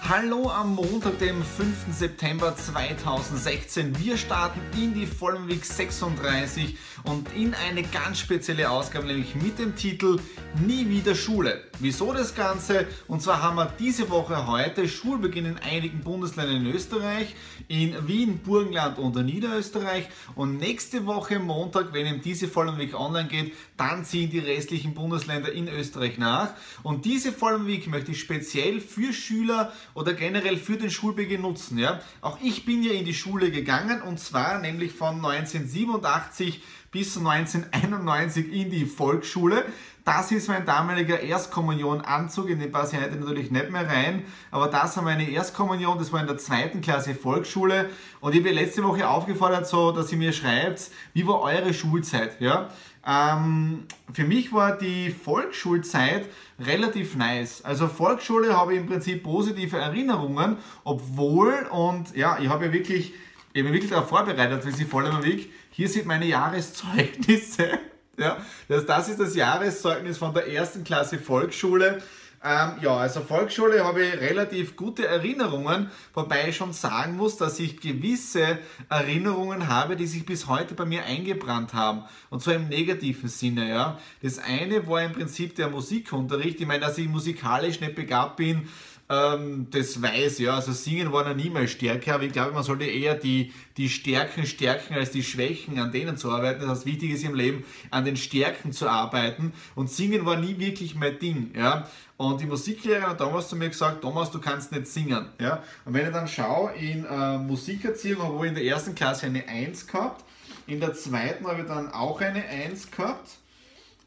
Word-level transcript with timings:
Hallo 0.00 0.48
am 0.48 0.74
Montag, 0.74 1.18
dem 1.18 1.42
5. 1.42 1.92
September 1.92 2.56
2016. 2.56 3.98
Wir 3.98 4.16
starten 4.16 4.60
in 4.74 4.94
die 4.94 5.06
Week 5.06 5.62
36 5.62 6.78
und 7.04 7.30
in 7.34 7.54
eine 7.54 7.82
ganz 7.82 8.20
spezielle 8.20 8.70
Ausgabe, 8.70 9.06
nämlich 9.06 9.34
mit 9.34 9.58
dem 9.58 9.76
Titel 9.76 10.18
Nie 10.64 10.88
wieder 10.88 11.14
Schule. 11.14 11.64
Wieso 11.80 12.12
das 12.14 12.34
Ganze? 12.34 12.86
Und 13.06 13.22
zwar 13.22 13.42
haben 13.42 13.56
wir 13.56 13.70
diese 13.78 14.08
Woche 14.08 14.46
heute 14.46 14.88
Schulbeginn 14.88 15.44
in 15.44 15.58
einigen 15.58 16.00
Bundesländern 16.00 16.66
in 16.66 16.74
Österreich, 16.74 17.34
in 17.68 18.08
Wien, 18.08 18.38
Burgenland 18.38 18.98
und 18.98 19.14
Niederösterreich. 19.14 20.08
Und 20.34 20.56
nächste 20.56 21.04
Woche 21.04 21.38
Montag, 21.38 21.92
wenn 21.92 22.06
eben 22.06 22.22
diese 22.22 22.54
Week 22.54 22.98
online 22.98 23.28
geht, 23.28 23.52
dann 23.76 24.04
ziehen 24.04 24.30
die 24.30 24.38
restlichen 24.38 24.94
Bundesländer 24.94 25.52
in 25.52 25.68
Österreich 25.68 26.16
nach. 26.16 26.54
Und 26.82 27.04
diese 27.04 27.38
Week 27.40 27.86
möchte 27.88 28.12
ich 28.12 28.20
speziell 28.20 28.80
für 28.80 29.12
Schüler 29.12 29.72
oder 29.98 30.14
generell 30.14 30.56
für 30.56 30.76
den 30.76 30.90
Schulbeginn 30.90 31.40
nutzen. 31.42 31.76
Ja? 31.76 32.00
Auch 32.20 32.38
ich 32.40 32.64
bin 32.64 32.84
ja 32.84 32.92
in 32.92 33.04
die 33.04 33.14
Schule 33.14 33.50
gegangen 33.50 34.00
und 34.00 34.20
zwar 34.20 34.60
nämlich 34.60 34.92
von 34.92 35.16
1987 35.16 36.62
bis 36.92 37.18
1991 37.18 38.52
in 38.52 38.70
die 38.70 38.86
Volksschule. 38.86 39.64
Das 40.08 40.32
ist 40.32 40.48
mein 40.48 40.64
damaliger 40.64 41.20
Erstkommunionanzug, 41.20 42.48
in 42.48 42.60
den 42.60 42.72
passe 42.72 42.96
ich 42.96 43.02
heute 43.02 43.16
natürlich 43.16 43.50
nicht 43.50 43.70
mehr 43.70 43.86
rein, 43.86 44.24
aber 44.50 44.68
das 44.68 44.96
war 44.96 45.04
meine 45.04 45.28
Erstkommunion, 45.28 45.98
das 45.98 46.10
war 46.14 46.22
in 46.22 46.26
der 46.26 46.38
zweiten 46.38 46.80
Klasse 46.80 47.14
Volksschule 47.14 47.90
und 48.20 48.34
ich 48.34 48.40
habe 48.40 48.54
letzte 48.54 48.82
Woche 48.84 49.06
aufgefordert, 49.06 49.68
so, 49.68 49.92
dass 49.92 50.10
ihr 50.10 50.16
mir 50.16 50.32
schreibt, 50.32 50.90
wie 51.12 51.26
war 51.26 51.42
eure 51.42 51.74
Schulzeit? 51.74 52.40
Ja? 52.40 52.70
Ähm, 53.06 53.82
für 54.10 54.24
mich 54.24 54.50
war 54.50 54.78
die 54.78 55.10
Volksschulzeit 55.10 56.24
relativ 56.58 57.14
nice. 57.14 57.62
Also 57.62 57.86
Volksschule 57.86 58.56
habe 58.56 58.72
ich 58.72 58.80
im 58.80 58.86
Prinzip 58.86 59.22
positive 59.22 59.76
Erinnerungen, 59.76 60.56
obwohl, 60.84 61.52
und 61.70 62.16
ja, 62.16 62.38
ich 62.40 62.48
habe 62.48 62.64
ja 62.64 62.72
wirklich, 62.72 63.12
ich 63.52 63.62
habe 63.62 63.74
wirklich 63.74 63.90
darauf 63.90 64.08
vorbereitet, 64.08 64.64
wie 64.64 64.70
sie 64.70 64.86
voll 64.86 65.04
immer 65.04 65.22
weg. 65.22 65.50
Hier 65.70 65.86
sind 65.90 66.06
meine 66.06 66.24
Jahreszeugnisse. 66.24 67.78
ja, 68.18 68.36
das, 68.68 68.84
das 68.86 69.08
ist 69.08 69.20
das 69.20 69.34
Jahreszeugnis 69.34 70.18
von 70.18 70.34
der 70.34 70.52
ersten 70.52 70.84
Klasse 70.84 71.18
Volksschule. 71.18 72.02
Ähm, 72.42 72.74
ja, 72.82 72.96
also 72.96 73.20
Volksschule 73.20 73.84
habe 73.84 74.04
ich 74.04 74.20
relativ 74.20 74.76
gute 74.76 75.06
Erinnerungen, 75.06 75.90
wobei 76.14 76.48
ich 76.48 76.56
schon 76.56 76.72
sagen 76.72 77.16
muss, 77.16 77.36
dass 77.36 77.58
ich 77.58 77.80
gewisse 77.80 78.58
Erinnerungen 78.88 79.66
habe, 79.66 79.96
die 79.96 80.06
sich 80.06 80.24
bis 80.24 80.46
heute 80.46 80.74
bei 80.74 80.84
mir 80.84 81.04
eingebrannt 81.04 81.74
haben. 81.74 82.04
Und 82.30 82.40
zwar 82.40 82.54
im 82.54 82.68
negativen 82.68 83.28
Sinne, 83.28 83.68
ja. 83.68 83.98
Das 84.22 84.38
eine 84.38 84.86
war 84.86 85.02
im 85.02 85.12
Prinzip 85.12 85.56
der 85.56 85.68
Musikunterricht. 85.68 86.60
Ich 86.60 86.66
meine, 86.66 86.80
dass 86.80 86.98
ich 86.98 87.08
musikalisch 87.08 87.80
nicht 87.80 87.96
begabt 87.96 88.36
bin, 88.36 88.68
ähm, 89.10 89.68
das 89.70 90.02
weiß, 90.02 90.38
ja. 90.40 90.54
Also 90.54 90.72
singen 90.72 91.12
war 91.12 91.26
noch 91.26 91.34
nie 91.34 91.48
meine 91.48 91.68
Stärke, 91.68 92.12
aber 92.12 92.24
ich 92.24 92.32
glaube, 92.32 92.52
man 92.52 92.62
sollte 92.62 92.84
eher 92.84 93.14
die, 93.14 93.52
die 93.76 93.88
Stärken 93.88 94.44
stärken 94.46 94.94
als 94.94 95.10
die 95.10 95.22
Schwächen, 95.22 95.78
an 95.78 95.92
denen 95.92 96.16
zu 96.16 96.30
arbeiten. 96.30 96.60
Das 96.60 96.70
heißt, 96.70 96.86
wichtig 96.86 97.12
ist 97.12 97.24
im 97.24 97.34
Leben, 97.34 97.64
an 97.90 98.04
den 98.04 98.16
Stärken 98.16 98.72
zu 98.72 98.88
arbeiten. 98.88 99.52
Und 99.74 99.90
singen 99.90 100.26
war 100.26 100.36
nie 100.36 100.58
wirklich 100.58 100.94
mein 100.94 101.18
Ding, 101.18 101.52
ja. 101.56 101.88
Und 102.18 102.40
die 102.40 102.46
Musiklehrerin 102.46 103.10
hat 103.10 103.20
damals 103.20 103.48
zu 103.48 103.56
mir 103.56 103.68
gesagt, 103.68 104.02
Thomas, 104.02 104.30
du 104.30 104.40
kannst 104.40 104.72
nicht 104.72 104.88
singen, 104.88 105.26
ja. 105.40 105.62
Und 105.84 105.94
wenn 105.94 106.06
ich 106.06 106.12
dann 106.12 106.28
schaue, 106.28 106.72
in 106.74 107.04
äh, 107.04 107.38
Musikerziehung 107.38 108.22
habe 108.22 108.44
ich 108.44 108.48
in 108.50 108.54
der 108.56 108.64
ersten 108.64 108.94
Klasse 108.94 109.26
eine 109.26 109.48
1 109.48 109.86
gehabt, 109.86 110.24
in 110.66 110.80
der 110.80 110.92
zweiten 110.92 111.46
habe 111.46 111.62
ich 111.62 111.66
dann 111.66 111.92
auch 111.92 112.20
eine 112.20 112.44
1 112.44 112.90
gehabt, 112.90 113.38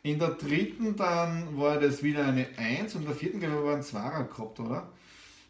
in 0.03 0.19
der 0.19 0.29
dritten 0.29 0.95
dann 0.95 1.57
war 1.57 1.79
das 1.79 2.01
wieder 2.01 2.25
eine 2.25 2.47
1 2.57 2.95
und 2.95 3.01
in 3.01 3.07
der 3.07 3.15
vierten, 3.15 3.39
glaube 3.39 3.55
ich, 3.57 3.63
war 3.63 3.75
ein 3.75 3.83
Zwarer 3.83 4.23
gehabt, 4.23 4.59
oder? 4.59 4.89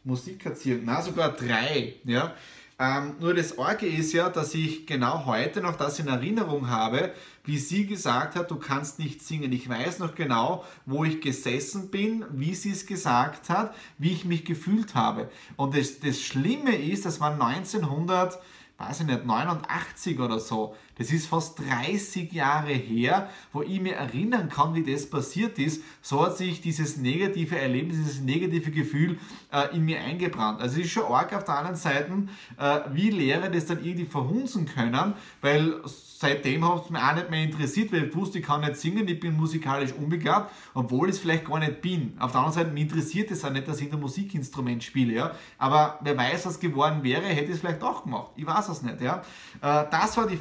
Musikerziehung, 0.04 0.82
na 0.84 1.02
sogar 1.02 1.32
drei, 1.32 1.96
ja. 2.04 2.34
Ähm, 2.80 3.16
nur 3.20 3.36
das 3.36 3.60
Orge 3.60 3.86
ist 3.86 4.12
ja, 4.12 4.30
dass 4.30 4.56
ich 4.56 4.88
genau 4.88 5.28
heute 5.28 5.62
noch 5.62 5.76
das 5.76 6.00
in 6.00 6.08
Erinnerung 6.08 6.68
habe, 6.68 7.14
wie 7.44 7.60
sie 7.60 7.86
gesagt 7.86 8.36
hat, 8.36 8.50
du 8.50 8.56
kannst 8.56 8.98
nicht 8.98 9.22
singen. 9.22 9.52
Ich 9.52 9.70
weiß 9.70 10.00
noch 10.00 10.16
genau, 10.16 10.66
wo 10.88 11.04
ich 11.06 11.22
gesessen 11.22 11.92
bin, 11.92 12.26
wie 12.32 12.56
sie 12.56 12.72
es 12.72 12.88
gesagt 12.88 13.50
hat, 13.50 13.76
wie 14.00 14.12
ich 14.12 14.26
mich 14.26 14.46
gefühlt 14.46 14.96
habe. 14.96 15.30
Und 15.58 15.78
das, 15.78 16.00
das 16.00 16.22
Schlimme 16.22 16.76
ist, 16.76 17.06
das 17.06 17.20
war 17.20 17.34
1900 17.40 18.40
weiß 18.82 19.02
ich 19.02 19.06
nicht, 19.06 19.26
89 19.26 20.20
oder 20.20 20.40
so. 20.40 20.76
Das 21.02 21.12
ist 21.12 21.26
fast 21.26 21.58
30 21.60 22.32
Jahre 22.32 22.74
her, 22.74 23.28
wo 23.52 23.64
ich 23.64 23.82
mir 23.82 23.96
erinnern 23.96 24.50
kann, 24.50 24.76
wie 24.76 24.84
das 24.84 25.10
passiert 25.10 25.58
ist. 25.58 25.82
So 26.04 26.24
hat 26.24 26.38
sich 26.38 26.62
dieses 26.62 26.98
negative 26.98 27.58
Erlebnis, 27.58 27.98
dieses 27.98 28.22
negative 28.22 28.70
Gefühl 28.70 29.18
äh, 29.52 29.76
in 29.76 29.84
mir 29.84 30.00
eingebrannt. 30.00 30.62
Also 30.62 30.80
es 30.80 30.86
ist 30.86 30.92
schon 30.92 31.12
arg 31.12 31.34
auf 31.34 31.44
der 31.44 31.58
anderen 31.58 31.76
Seite, 31.76 32.12
äh, 32.60 32.80
wie 32.94 33.10
Lehrer 33.10 33.50
das 33.50 33.66
dann 33.66 33.84
irgendwie 33.84 34.06
verhunzen 34.06 34.68
können, 34.68 35.16
weil 35.42 35.82
seitdem 36.22 36.72
hat 36.72 36.86
es 36.86 36.90
mich 36.92 37.02
auch 37.02 37.16
nicht 37.16 37.32
mehr 37.32 37.44
interessiert, 37.44 37.92
weil 37.92 38.06
ich 38.06 38.16
wusste, 38.16 38.38
ich 38.38 38.46
kann 38.46 38.62
nicht 38.62 38.76
singen, 38.76 39.08
ich 39.08 39.20
bin 39.20 39.36
musikalisch 39.36 39.94
unbegabt, 39.94 40.54
obwohl 40.76 41.10
ich 41.10 41.16
es 41.16 41.20
vielleicht 41.20 41.46
gar 41.46 41.58
nicht 41.58 41.82
bin. 41.82 42.14
Auf 42.20 42.32
der 42.32 42.42
anderen 42.42 42.54
Seite, 42.54 42.72
mich 42.72 42.84
interessiert 42.84 43.32
es 43.32 43.44
auch 43.44 43.50
nicht, 43.50 43.68
dass 43.68 43.82
ich 43.82 43.92
ein 43.92 44.00
Musikinstrument 44.00 44.84
spiele, 44.84 45.14
ja. 45.14 45.32
Aber 45.58 45.98
wer 46.02 46.16
weiß, 46.16 46.46
was 46.46 46.60
geworden 46.60 47.04
wäre, 47.04 47.26
hätte 47.26 47.46
ich 47.46 47.56
es 47.56 47.60
vielleicht 47.60 47.82
auch 47.82 48.04
gemacht. 48.04 48.28
Ich 48.36 48.46
weiß 48.46 48.70
es 48.70 48.84
nicht, 48.84 49.02
ja. 49.02 49.24
Äh, 49.62 49.86
das 49.90 50.16
war 50.16 50.28
die 50.28 50.38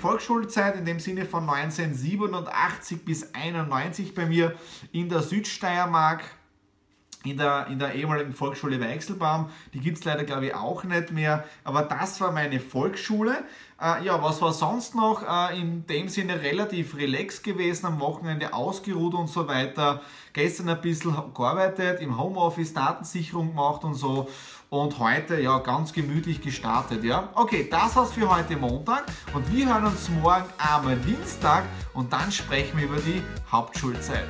Volksschulzeit 0.51 0.77
in 0.77 0.85
dem 0.85 0.99
Sinne 0.99 1.25
von 1.25 1.49
1987 1.49 3.05
bis 3.05 3.35
91 3.35 4.15
bei 4.15 4.27
mir 4.27 4.55
in 4.93 5.09
der 5.09 5.23
Südsteiermark 5.23 6.23
in 7.23 7.37
der, 7.37 7.67
in 7.67 7.79
der 7.79 7.95
ehemaligen 7.95 8.33
Volksschule 8.33 8.81
Weichselbaum. 8.81 9.51
Die 9.75 9.81
gibt 9.81 9.99
es 9.99 10.05
leider, 10.05 10.25
glaube 10.25 10.47
ich, 10.47 10.55
auch 10.55 10.85
nicht 10.85 11.13
mehr. 11.13 11.45
Aber 11.65 11.83
das 11.83 12.19
war 12.23 12.33
meine 12.33 12.61
Volksschule. 12.61 13.45
Äh, 13.79 14.05
ja, 14.05 14.23
was 14.23 14.41
war 14.41 14.55
sonst 14.55 14.95
noch? 14.95 15.23
Äh, 15.23 15.61
in 15.61 15.87
dem 15.87 16.09
Sinne 16.09 16.41
relativ 16.41 16.97
relax 16.97 17.43
gewesen, 17.43 17.85
am 17.85 18.01
Wochenende 18.01 18.55
ausgeruht 18.55 19.13
und 19.13 19.29
so 19.29 19.47
weiter. 19.47 20.01
Gestern 20.33 20.71
ein 20.71 20.81
bisschen 20.81 21.15
gearbeitet, 21.35 22.01
im 22.01 22.19
Homeoffice 22.19 22.73
Datensicherung 22.73 23.51
gemacht 23.51 23.85
und 23.85 23.95
so. 23.95 24.27
Und 24.71 25.01
heute 25.01 25.41
ja 25.41 25.59
ganz 25.59 25.93
gemütlich 25.93 26.41
gestartet. 26.43 27.03
Ja? 27.03 27.31
Okay, 27.35 27.67
das 27.69 27.97
war's 27.97 28.13
für 28.13 28.33
heute 28.33 28.57
Montag. 28.57 29.03
Und 29.35 29.53
wir 29.53 29.67
hören 29.67 29.87
uns 29.87 30.09
morgen 30.09 30.45
am 30.59 31.05
Dienstag 31.05 31.65
und 31.93 32.13
dann 32.13 32.31
sprechen 32.31 32.79
wir 32.79 32.85
über 32.85 32.99
die 32.99 33.21
Hauptschulzeit. 33.51 34.29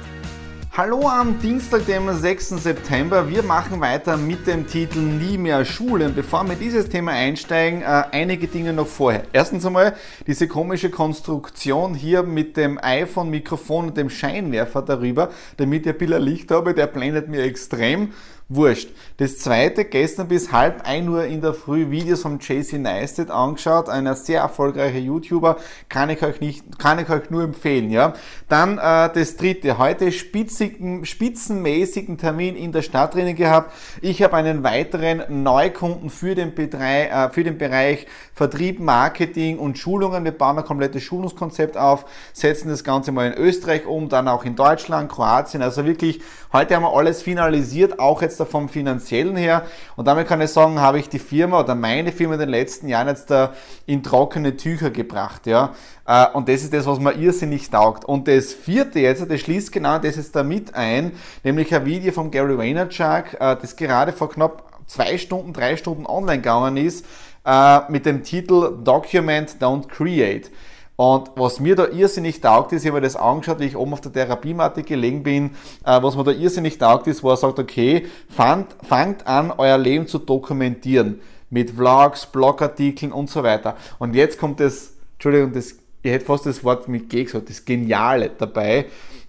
Hallo 0.75 1.07
am 1.07 1.39
Dienstag, 1.41 1.85
dem 1.85 2.11
6. 2.11 2.51
September. 2.51 3.29
Wir 3.29 3.43
machen 3.43 3.83
weiter 3.83 4.17
mit 4.17 4.47
dem 4.47 4.67
Titel 4.67 5.01
Nie 5.01 5.37
mehr 5.37 5.67
Schule. 5.67 6.07
Und 6.07 6.15
bevor 6.15 6.49
wir 6.49 6.57
dieses 6.57 6.89
Thema 6.89 7.13
einsteigen, 7.13 7.83
äh, 7.83 8.05
einige 8.13 8.47
Dinge 8.47 8.73
noch 8.73 8.87
vorher. 8.87 9.25
Erstens 9.35 9.67
einmal 9.67 9.95
diese 10.27 10.49
komische 10.49 10.89
Konstruktion 10.89 11.95
hier 11.95 12.23
mit 12.23 12.57
dem 12.57 12.79
iPhone-Mikrofon 12.81 13.89
und 13.89 13.97
dem 13.99 14.09
Scheinwerfer 14.09 14.81
darüber, 14.81 15.29
damit 15.59 15.85
ihr 15.85 15.93
ein 15.93 15.99
bisschen 15.99 16.23
Licht 16.23 16.51
habe, 16.51 16.73
der 16.73 16.87
blendet 16.87 17.29
mir 17.29 17.43
extrem. 17.43 18.15
Wurscht. 18.53 18.89
Das 19.19 19.39
zweite, 19.39 19.85
gestern 19.85 20.27
bis 20.27 20.51
halb 20.51 20.83
ein 20.85 21.09
Uhr 21.09 21.25
in 21.25 21.41
der 21.41 21.55
Früh 21.55 21.93
Videos 21.93 22.23
vom 22.23 22.41
JC 22.41 22.81
Neistat 22.81 23.31
angeschaut, 23.31 23.89
einer 23.89 24.17
sehr 24.17 24.41
erfolgreiche 24.41 24.99
YouTuber, 24.99 25.57
kann 25.89 26.11
ich 26.11 26.21
euch 26.25 26.41
nicht, 26.41 26.79
kann 26.81 26.99
ich 26.99 27.09
euch 27.09 27.31
nur 27.31 27.45
empfehlen, 27.45 27.93
ja. 27.93 28.15
Dann 28.49 28.79
äh, 28.79 29.09
das 29.15 29.37
dritte, 29.37 29.79
heute 29.79 30.11
spitzigen, 30.11 31.07
spitzenmäßigen 31.07 32.19
Termin 32.19 32.57
in 32.57 32.73
der 32.73 32.83
Stadt 32.83 33.15
drinnen 33.15 33.37
gehabt. 33.37 33.73
Ich 34.01 34.21
habe 34.21 34.35
einen 34.35 34.65
weiteren 34.65 35.45
Neukunden 35.45 36.11
für 36.11 36.35
den, 36.35 36.53
Bereich, 36.53 37.09
äh, 37.09 37.31
für 37.31 37.45
den 37.45 37.57
Bereich 37.57 38.09
Vertrieb, 38.35 38.81
Marketing 38.81 39.61
und 39.61 39.79
Schulungen. 39.79 40.25
Wir 40.25 40.33
bauen 40.33 40.59
ein 40.59 40.65
komplettes 40.65 41.05
Schulungskonzept 41.05 41.77
auf, 41.77 42.05
setzen 42.33 42.69
das 42.69 42.83
Ganze 42.83 43.13
mal 43.13 43.31
in 43.31 43.35
Österreich 43.35 43.87
um, 43.87 44.09
dann 44.09 44.27
auch 44.27 44.45
in 44.45 44.57
Deutschland, 44.57 45.09
Kroatien, 45.09 45.63
also 45.63 45.85
wirklich, 45.85 46.21
heute 46.53 46.75
haben 46.75 46.83
wir 46.83 46.93
alles 46.93 47.23
finalisiert, 47.23 48.01
auch 48.01 48.23
jetzt 48.23 48.40
vom 48.47 48.69
finanziellen 48.69 49.37
her. 49.37 49.65
Und 49.97 50.07
damit 50.07 50.29
kann 50.29 50.41
ich 50.41 50.51
sagen, 50.51 50.81
habe 50.81 50.99
ich 50.99 51.09
die 51.09 51.19
Firma 51.19 51.61
oder 51.61 51.75
meine 51.75 52.13
Firma 52.13 52.35
in 52.35 52.41
den 52.41 52.49
letzten 52.49 52.89
Jahren 52.89 53.09
jetzt 53.09 53.31
da 53.31 53.53
in 53.87 54.03
trockene 54.03 54.57
Tücher 54.57 54.91
gebracht. 54.91 55.47
Ja. 55.47 55.75
Äh, 56.07 56.27
und 56.33 56.49
das 56.49 56.63
ist 56.63 56.73
das, 56.73 56.87
was 56.87 56.99
mir 56.99 57.13
irrsinnig 57.15 57.71
taugt. 57.71 58.05
Und 58.05 58.29
das 58.29 58.53
vierte 58.53 59.01
jetzt, 59.01 59.31
das 59.31 59.41
schließt 59.41 59.73
genau 59.73 59.99
das 59.99 60.17
jetzt 60.17 60.35
damit 60.35 60.75
ein, 60.75 61.13
nämlich 61.45 61.75
ein 61.75 61.85
Video 61.85 62.13
von 62.13 62.31
Gary 62.31 62.59
Vaynerchuk, 62.59 63.35
äh, 63.41 63.57
das 63.61 63.77
gerade 63.77 64.13
vor 64.13 64.31
knapp 64.31 64.71
zwei 64.87 65.19
Stunden, 65.19 65.53
drei 65.53 65.77
Stunden 65.77 66.07
online 66.07 66.39
gegangen 66.39 66.77
ist, 66.77 67.07
äh, 67.47 67.81
mit 67.91 68.07
dem 68.07 68.23
Titel 68.23 68.79
Document, 68.83 69.57
Don't 69.61 69.89
Create. 69.89 70.51
Und 71.01 71.31
was 71.35 71.61
mir 71.61 71.77
da 71.77 71.87
irrsinnig 71.87 72.43
taugt 72.43 72.73
ist, 72.73 72.83
ich 72.83 72.89
habe 72.89 73.01
mir 73.01 73.07
das 73.07 73.17
angeschaut, 73.17 73.59
wie 73.59 73.65
ich 73.65 73.75
oben 73.75 73.95
auf 73.95 74.03
der 74.03 74.13
Therapiematte 74.13 74.83
gelegen 74.83 75.23
bin, 75.23 75.53
äh, 75.87 76.03
was 76.03 76.15
mir 76.15 76.25
da 76.25 76.31
irrsinnig 76.31 76.77
taugt 76.77 77.07
ist, 77.07 77.23
wo 77.23 77.31
er 77.31 77.39
sagt, 77.39 77.59
okay, 77.59 78.05
fangt, 78.29 78.77
fangt 78.87 79.27
an, 79.27 79.51
euer 79.57 79.79
Leben 79.79 80.07
zu 80.07 80.19
dokumentieren. 80.19 81.23
Mit 81.49 81.71
Vlogs, 81.71 82.27
Blogartikeln 82.27 83.13
und 83.13 83.31
so 83.31 83.43
weiter. 83.43 83.79
Und 83.99 84.15
jetzt 84.15 84.39
kommt 84.39 84.61
das, 84.61 84.93
Entschuldigung, 85.15 85.55
das, 85.55 85.77
ich 86.03 86.13
hätte 86.13 86.27
fast 86.27 86.45
das 86.45 86.63
Wort 86.65 86.87
mit 86.87 87.09
G 87.09 87.25
gesagt, 87.25 87.49
das 87.49 87.65
Geniale 87.65 88.33
dabei. 88.37 88.85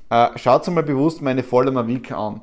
Äh, 0.09 0.27
schaut 0.35 0.67
mal 0.67 0.83
bewusst 0.83 1.21
meine 1.21 1.41
Follower 1.41 1.87
Week 1.87 2.11
an. 2.11 2.41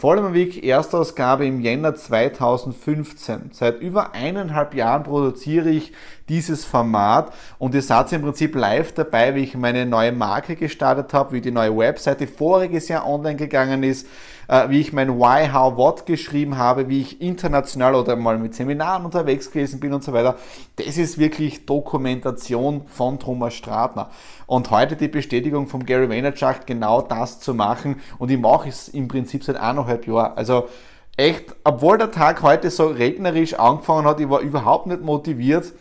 Follower 0.00 0.32
Week 0.32 0.64
Erstausgabe 0.64 1.44
im 1.44 1.60
Jänner 1.60 1.94
2015. 1.94 3.50
Seit 3.52 3.82
über 3.82 4.14
eineinhalb 4.14 4.72
Jahren 4.72 5.02
produziere 5.02 5.68
ich 5.68 5.92
dieses 6.30 6.64
Format 6.64 7.34
und 7.58 7.74
ihr 7.74 7.82
seid 7.82 8.10
im 8.14 8.22
Prinzip 8.22 8.54
live 8.54 8.94
dabei, 8.94 9.34
wie 9.34 9.42
ich 9.42 9.56
meine 9.56 9.84
neue 9.84 10.12
Marke 10.12 10.56
gestartet 10.56 11.12
habe, 11.12 11.32
wie 11.32 11.42
die 11.42 11.50
neue 11.50 11.76
Webseite 11.76 12.26
voriges 12.26 12.88
Jahr 12.88 13.06
online 13.06 13.36
gegangen 13.36 13.82
ist, 13.82 14.06
äh, 14.48 14.70
wie 14.70 14.80
ich 14.80 14.92
mein 14.92 15.18
Why, 15.18 15.50
How, 15.52 15.76
What 15.76 16.06
geschrieben 16.06 16.56
habe, 16.56 16.88
wie 16.88 17.02
ich 17.02 17.20
international 17.20 17.94
oder 17.94 18.16
mal 18.16 18.38
mit 18.38 18.54
Seminaren 18.54 19.04
unterwegs 19.04 19.50
gewesen 19.50 19.80
bin 19.80 19.92
und 19.92 20.04
so 20.04 20.12
weiter. 20.12 20.36
Das 20.76 20.96
ist 20.96 21.18
wirklich 21.18 21.66
Dokumentation 21.66 22.86
von 22.86 23.18
Thomas 23.18 23.54
Stratner. 23.54 24.10
Und 24.46 24.70
heute 24.70 24.96
die 24.96 25.08
Bestätigung 25.08 25.66
von 25.66 25.84
Gary 25.84 26.08
Vaynerchuk, 26.08 26.66
genau 26.66 27.02
das 27.02 27.40
zu 27.40 27.54
machen. 27.54 28.00
Und 28.18 28.30
ich 28.30 28.38
mache 28.38 28.68
es 28.68 28.88
im 28.88 29.08
Prinzip 29.08 29.44
seit 29.44 29.56
eineinhalb 29.56 29.89
Jahren. 30.06 30.36
Also 30.36 30.68
echt, 31.16 31.54
obwohl 31.64 31.98
der 31.98 32.10
Tag 32.10 32.42
heute 32.42 32.70
so 32.70 32.86
rednerisch 32.86 33.54
angefangen 33.54 34.06
hat, 34.06 34.20
ich 34.20 34.28
war 34.28 34.40
überhaupt 34.40 34.86
nicht 34.86 35.02
motiviert, 35.02 35.72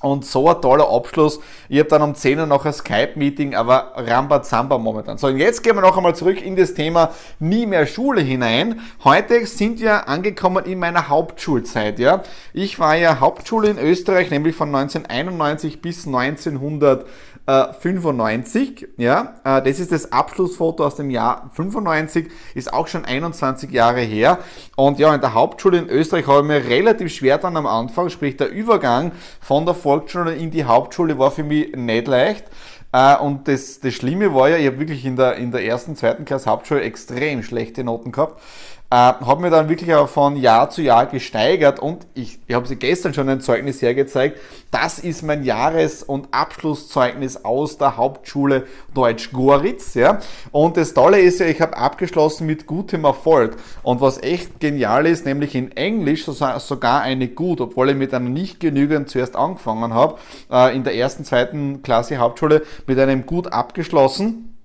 und 0.00 0.24
so 0.24 0.48
ein 0.48 0.60
toller 0.60 0.88
Abschluss. 0.88 1.40
Ich 1.68 1.78
habe 1.78 1.88
dann 1.88 2.02
um 2.02 2.14
10 2.14 2.38
Uhr 2.38 2.46
noch 2.46 2.64
ein 2.64 2.72
Skype-Meeting, 2.72 3.54
aber 3.54 3.92
Rambazamba 3.96 4.78
momentan. 4.78 5.18
So, 5.18 5.26
und 5.26 5.38
jetzt 5.38 5.62
gehen 5.62 5.76
wir 5.76 5.80
noch 5.80 5.96
einmal 5.96 6.14
zurück 6.14 6.40
in 6.40 6.56
das 6.56 6.74
Thema 6.74 7.10
nie 7.38 7.66
mehr 7.66 7.86
Schule 7.86 8.20
hinein. 8.20 8.80
Heute 9.04 9.44
sind 9.46 9.80
wir 9.80 10.08
angekommen 10.08 10.64
in 10.64 10.78
meiner 10.78 11.08
Hauptschulzeit, 11.08 11.98
ja. 11.98 12.22
Ich 12.52 12.78
war 12.78 12.96
ja 12.96 13.20
Hauptschule 13.20 13.68
in 13.68 13.78
Österreich, 13.78 14.30
nämlich 14.30 14.54
von 14.54 14.74
1991 14.74 15.82
bis 15.82 16.06
1900 16.06 17.06
95, 17.48 18.88
ja, 18.98 19.34
äh, 19.42 19.62
das 19.62 19.80
ist 19.80 19.90
das 19.90 20.12
Abschlussfoto 20.12 20.84
aus 20.84 20.96
dem 20.96 21.08
Jahr 21.08 21.50
95, 21.54 22.28
ist 22.54 22.72
auch 22.72 22.88
schon 22.88 23.06
21 23.06 23.70
Jahre 23.70 24.00
her. 24.00 24.38
Und 24.76 24.98
ja, 24.98 25.14
in 25.14 25.20
der 25.20 25.32
Hauptschule 25.32 25.78
in 25.78 25.88
Österreich 25.88 26.26
habe 26.26 26.40
ich 26.40 26.46
mir 26.46 26.68
relativ 26.68 27.12
schwer 27.12 27.38
dann 27.38 27.56
am 27.56 27.66
Anfang, 27.66 28.10
sprich 28.10 28.36
der 28.36 28.50
Übergang 28.50 29.12
von 29.40 29.64
der 29.64 29.74
Volksschule 29.74 30.34
in 30.34 30.50
die 30.50 30.64
Hauptschule 30.64 31.18
war 31.18 31.30
für 31.30 31.42
mich 31.42 31.74
nicht 31.74 32.06
leicht. 32.06 32.44
Äh, 32.92 33.16
und 33.16 33.48
das, 33.48 33.80
das 33.80 33.94
Schlimme 33.94 34.34
war 34.34 34.48
ja, 34.48 34.56
ich 34.56 34.66
habe 34.66 34.80
wirklich 34.80 35.04
in 35.04 35.16
der, 35.16 35.36
in 35.36 35.50
der 35.50 35.64
ersten, 35.64 35.96
zweiten 35.96 36.24
Klasse 36.24 36.50
Hauptschule 36.50 36.82
extrem 36.82 37.42
schlechte 37.42 37.84
Noten 37.84 38.12
gehabt. 38.12 38.40
Äh, 38.90 38.94
habe 38.94 39.42
mir 39.42 39.50
dann 39.50 39.68
wirklich 39.68 39.92
auch 39.94 40.08
von 40.08 40.34
Jahr 40.36 40.70
zu 40.70 40.80
Jahr 40.80 41.04
gesteigert 41.04 41.78
und 41.78 42.06
ich, 42.14 42.38
ich 42.46 42.54
habe 42.54 42.66
sie 42.66 42.76
gestern 42.76 43.12
schon 43.12 43.28
ein 43.28 43.42
Zeugnis 43.42 43.82
hergezeigt. 43.82 44.38
Das 44.70 44.98
ist 44.98 45.22
mein 45.22 45.44
Jahres- 45.44 46.02
und 46.02 46.28
Abschlusszeugnis 46.30 47.44
aus 47.44 47.76
der 47.76 47.98
Hauptschule 47.98 48.66
Deutsch 48.94 49.30
Goritz. 49.30 49.92
Ja? 49.92 50.20
Und 50.52 50.78
das 50.78 50.94
Tolle 50.94 51.20
ist 51.20 51.38
ja, 51.38 51.46
ich 51.46 51.60
habe 51.60 51.76
abgeschlossen 51.76 52.46
mit 52.46 52.66
gutem 52.66 53.04
Erfolg. 53.04 53.58
Und 53.82 54.00
was 54.00 54.22
echt 54.22 54.58
genial 54.58 55.06
ist, 55.06 55.26
nämlich 55.26 55.54
in 55.54 55.70
Englisch 55.76 56.24
sogar 56.24 57.02
eine 57.02 57.28
gut, 57.28 57.60
obwohl 57.60 57.90
ich 57.90 57.96
mit 57.96 58.14
einer 58.14 58.30
nicht 58.30 58.58
genügend 58.58 59.10
zuerst 59.10 59.36
angefangen 59.36 59.92
habe, 59.92 60.18
äh, 60.50 60.74
in 60.74 60.84
der 60.84 60.94
ersten, 60.94 61.24
zweiten 61.24 61.82
Klasse 61.82 62.16
Hauptschule 62.16 62.62
mit 62.86 62.98
einem 62.98 63.26
gut 63.26 63.52
abgeschlossen. 63.52 64.57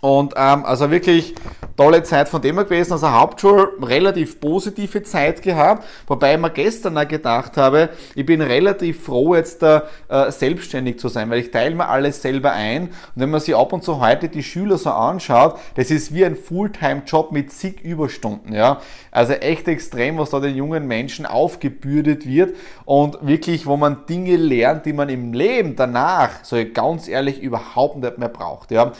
Und 0.00 0.34
ähm, 0.36 0.64
also 0.64 0.90
wirklich 0.90 1.34
tolle 1.80 2.02
Zeit 2.02 2.28
von 2.28 2.42
dem 2.42 2.56
her 2.56 2.64
gewesen. 2.64 2.92
Also 2.92 3.10
Hauptschule 3.10 3.70
relativ 3.82 4.38
positive 4.38 5.02
Zeit 5.02 5.40
gehabt, 5.40 5.86
wobei 6.06 6.34
ich 6.34 6.40
mir 6.40 6.50
gestern 6.50 6.98
auch 6.98 7.08
gedacht 7.08 7.56
habe, 7.56 7.88
ich 8.14 8.26
bin 8.26 8.42
relativ 8.42 9.04
froh 9.04 9.34
jetzt 9.34 9.62
da 9.62 9.84
äh, 10.08 10.30
selbstständig 10.30 10.98
zu 10.98 11.08
sein, 11.08 11.30
weil 11.30 11.38
ich 11.38 11.50
teile 11.50 11.74
mir 11.74 11.88
alles 11.88 12.20
selber 12.20 12.52
ein. 12.52 12.88
Und 12.88 12.92
wenn 13.14 13.30
man 13.30 13.40
sich 13.40 13.56
ab 13.56 13.72
und 13.72 13.82
zu 13.82 13.98
heute 13.98 14.28
die 14.28 14.42
Schüler 14.42 14.76
so 14.76 14.90
anschaut, 14.90 15.58
das 15.76 15.90
ist 15.90 16.12
wie 16.12 16.24
ein 16.24 16.36
Fulltime-Job 16.36 17.32
mit 17.32 17.50
zig 17.50 17.80
Überstunden. 17.80 18.52
Ja? 18.52 18.80
Also 19.10 19.32
echt 19.32 19.66
extrem, 19.66 20.18
was 20.18 20.30
da 20.30 20.40
den 20.40 20.56
jungen 20.56 20.86
Menschen 20.86 21.24
aufgebürdet 21.24 22.26
wird 22.26 22.56
und 22.84 23.18
wirklich, 23.22 23.66
wo 23.66 23.78
man 23.78 24.04
Dinge 24.06 24.36
lernt, 24.36 24.84
die 24.84 24.92
man 24.92 25.08
im 25.08 25.32
Leben 25.32 25.76
danach, 25.76 26.44
so 26.44 26.56
ganz 26.74 27.08
ehrlich, 27.08 27.40
überhaupt 27.40 27.96
nicht 27.96 28.18
mehr 28.18 28.28
braucht. 28.28 28.70
Ja? 28.70 28.92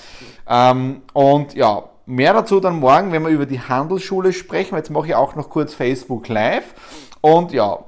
Ähm, 0.51 1.03
und 1.15 1.55
ja, 1.55 1.85
mehr 2.05 2.35
dazu 2.35 2.61
dann 2.61 2.81
morgen, 2.81 3.13
wenn 3.13 3.23
wir 3.23 3.31
über 3.31 3.47
die 3.47 3.61
Handelsschule 3.61 4.33
sprechen. 4.33 4.77
Jetzt 4.77 4.91
mache 4.91 5.07
ich 5.07 5.15
auch 5.15 5.37
noch 5.37 5.49
kurz 5.49 5.73
Facebook 5.73 6.29
Live. 6.29 6.75
Und 7.23 7.53
ja, 7.53 7.79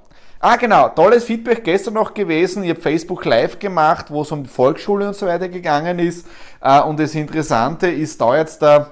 Ah, 0.44 0.56
genau, 0.56 0.88
tolles 0.88 1.22
Feedback 1.22 1.62
gestern 1.62 1.94
noch 1.94 2.14
gewesen. 2.14 2.64
Ich 2.64 2.70
habe 2.70 2.80
Facebook 2.80 3.24
Live 3.24 3.60
gemacht, 3.60 4.06
wo 4.10 4.22
es 4.22 4.32
um 4.32 4.42
die 4.42 4.48
Volksschule 4.48 5.06
und 5.06 5.14
so 5.14 5.24
weiter 5.24 5.48
gegangen 5.48 6.00
ist. 6.00 6.26
Äh, 6.60 6.80
und 6.80 6.98
das 6.98 7.14
Interessante 7.14 7.86
ist 7.86 8.20
da 8.20 8.36
jetzt 8.36 8.60
da, 8.60 8.90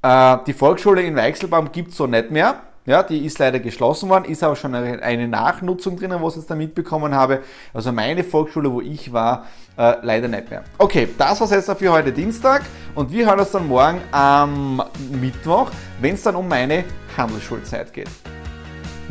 äh, 0.00 0.38
die 0.46 0.54
Volksschule 0.54 1.02
in 1.02 1.14
Weichselbaum 1.14 1.70
gibt 1.72 1.90
es 1.90 1.98
so 1.98 2.06
nicht 2.06 2.30
mehr. 2.30 2.58
Ja, 2.88 3.02
die 3.02 3.26
ist 3.26 3.38
leider 3.38 3.60
geschlossen 3.60 4.08
worden, 4.08 4.24
ist 4.24 4.42
aber 4.42 4.56
schon 4.56 4.74
eine 4.74 5.28
Nachnutzung 5.28 5.98
drinnen, 5.98 6.22
was 6.22 6.32
ich 6.32 6.38
jetzt 6.38 6.50
da 6.50 6.54
mitbekommen 6.54 7.14
habe. 7.14 7.40
Also 7.74 7.92
meine 7.92 8.24
Volksschule, 8.24 8.72
wo 8.72 8.80
ich 8.80 9.12
war, 9.12 9.44
äh, 9.76 9.96
leider 10.00 10.26
nicht 10.26 10.48
mehr. 10.48 10.64
Okay, 10.78 11.06
das 11.18 11.38
war's 11.38 11.50
jetzt 11.50 11.70
für 11.70 11.92
heute 11.92 12.12
Dienstag 12.12 12.62
und 12.94 13.12
wir 13.12 13.26
hören 13.26 13.40
uns 13.40 13.50
dann 13.50 13.68
morgen 13.68 14.00
am 14.10 14.82
Mittwoch, 15.20 15.70
wenn 16.00 16.14
es 16.14 16.22
dann 16.22 16.34
um 16.34 16.48
meine 16.48 16.84
Handelsschulzeit 17.14 17.92
geht. 17.92 18.08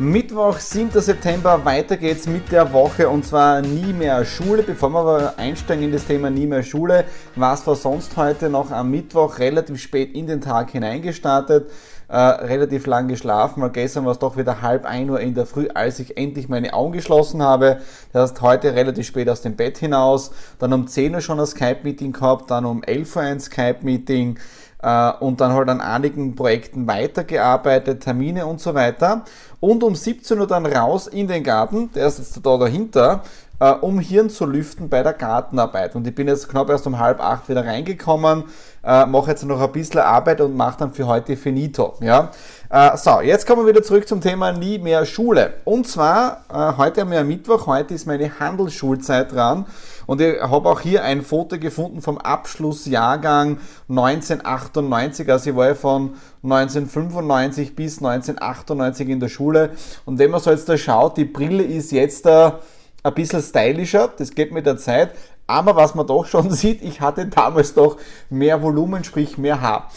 Mittwoch, 0.00 0.58
7. 0.58 1.00
September, 1.00 1.64
weiter 1.64 1.96
geht's 1.96 2.26
mit 2.26 2.50
der 2.50 2.72
Woche 2.72 3.08
und 3.08 3.26
zwar 3.26 3.60
nie 3.62 3.92
mehr 3.92 4.24
Schule. 4.24 4.62
Bevor 4.64 4.90
wir 4.90 5.00
aber 5.00 5.34
einsteigen 5.36 5.84
in 5.84 5.92
das 5.92 6.04
Thema 6.04 6.30
nie 6.30 6.46
mehr 6.46 6.64
Schule, 6.64 7.04
was 7.36 7.64
war 7.66 7.76
sonst 7.76 8.16
heute 8.16 8.48
noch 8.48 8.72
am 8.72 8.90
Mittwoch 8.90 9.38
relativ 9.38 9.80
spät 9.80 10.14
in 10.14 10.26
den 10.26 10.40
Tag 10.40 10.70
hineingestartet 10.70 11.68
äh, 12.08 12.16
relativ 12.16 12.86
lang 12.86 13.08
geschlafen, 13.08 13.62
weil 13.62 13.70
gestern 13.70 14.04
war 14.04 14.12
es 14.12 14.18
doch 14.18 14.36
wieder 14.36 14.62
halb 14.62 14.84
ein 14.84 15.10
Uhr 15.10 15.20
in 15.20 15.34
der 15.34 15.46
Früh, 15.46 15.68
als 15.72 15.98
ich 15.98 16.16
endlich 16.16 16.48
meine 16.48 16.72
Augen 16.72 16.92
geschlossen 16.92 17.42
habe. 17.42 17.78
Das 18.12 18.30
heißt, 18.30 18.42
heute 18.42 18.74
relativ 18.74 19.06
spät 19.06 19.28
aus 19.28 19.42
dem 19.42 19.56
Bett 19.56 19.78
hinaus, 19.78 20.30
dann 20.58 20.72
um 20.72 20.86
10 20.86 21.14
Uhr 21.14 21.20
schon 21.20 21.38
ein 21.38 21.46
Skype-Meeting 21.46 22.12
gehabt, 22.12 22.50
dann 22.50 22.64
um 22.64 22.82
11 22.82 23.16
Uhr 23.16 23.22
ein 23.22 23.40
Skype-Meeting, 23.40 24.38
äh, 24.82 25.12
und 25.20 25.40
dann 25.40 25.52
halt 25.52 25.68
an 25.68 25.80
einigen 25.80 26.34
Projekten 26.34 26.86
weitergearbeitet, 26.86 28.02
Termine 28.02 28.46
und 28.46 28.60
so 28.60 28.74
weiter. 28.74 29.24
Und 29.60 29.82
um 29.82 29.94
17 29.94 30.38
Uhr 30.38 30.46
dann 30.46 30.66
raus 30.66 31.06
in 31.08 31.26
den 31.26 31.42
Garten, 31.42 31.90
der 31.92 32.06
ist 32.06 32.18
jetzt 32.18 32.40
da 32.44 32.56
dahinter, 32.56 33.22
äh, 33.60 33.70
um 33.72 33.98
Hirn 33.98 34.30
zu 34.30 34.46
lüften 34.46 34.88
bei 34.88 35.02
der 35.02 35.12
Gartenarbeit. 35.12 35.94
Und 35.96 36.06
ich 36.06 36.14
bin 36.14 36.28
jetzt 36.28 36.48
knapp 36.48 36.70
erst 36.70 36.86
um 36.86 36.98
halb 36.98 37.20
acht 37.20 37.48
wieder 37.48 37.64
reingekommen, 37.64 38.44
äh, 38.84 39.06
mache 39.06 39.30
jetzt 39.30 39.44
noch 39.44 39.60
ein 39.60 39.72
bisschen 39.72 40.00
Arbeit 40.00 40.40
und 40.40 40.56
mache 40.56 40.78
dann 40.78 40.92
für 40.92 41.06
heute 41.06 41.36
finito. 41.36 41.94
Ja? 42.00 42.30
Äh, 42.70 42.96
so, 42.96 43.20
jetzt 43.20 43.46
kommen 43.46 43.64
wir 43.64 43.72
wieder 43.72 43.82
zurück 43.82 44.06
zum 44.06 44.20
Thema 44.20 44.52
nie 44.52 44.78
mehr 44.78 45.04
Schule. 45.04 45.54
Und 45.64 45.86
zwar, 45.88 46.44
äh, 46.52 46.76
heute 46.76 47.00
haben 47.00 47.10
wir 47.10 47.24
Mittwoch, 47.24 47.66
heute 47.66 47.94
ist 47.94 48.06
meine 48.06 48.38
Handelsschulzeit 48.38 49.32
dran. 49.32 49.66
Und 50.06 50.22
ich 50.22 50.40
habe 50.40 50.68
auch 50.70 50.80
hier 50.80 51.04
ein 51.04 51.20
Foto 51.20 51.58
gefunden 51.58 52.00
vom 52.00 52.16
Abschlussjahrgang 52.16 53.58
1998. 53.90 55.30
Also 55.30 55.50
ich 55.50 55.56
war 55.56 55.66
ja 55.66 55.74
von 55.74 56.14
1995 56.42 57.76
bis 57.76 57.98
1998 57.98 59.08
in 59.08 59.20
der 59.20 59.28
Schule. 59.28 59.70
Und 60.06 60.18
wenn 60.18 60.30
man 60.30 60.40
so 60.40 60.50
jetzt 60.50 60.68
da 60.68 60.78
schaut, 60.78 61.18
die 61.18 61.26
Brille 61.26 61.62
ist 61.62 61.92
jetzt 61.92 62.24
da 62.24 62.60
ein 63.08 63.14
bisschen 63.14 63.42
stylischer, 63.42 64.10
das 64.16 64.30
geht 64.32 64.52
mit 64.52 64.66
der 64.66 64.76
Zeit. 64.76 65.10
Aber 65.46 65.76
was 65.76 65.94
man 65.94 66.06
doch 66.06 66.26
schon 66.26 66.50
sieht, 66.52 66.82
ich 66.82 67.00
hatte 67.00 67.26
damals 67.26 67.74
doch 67.74 67.96
mehr 68.30 68.62
Volumen, 68.62 69.04
sprich 69.04 69.38
mehr 69.38 69.60
Haar. 69.60 69.90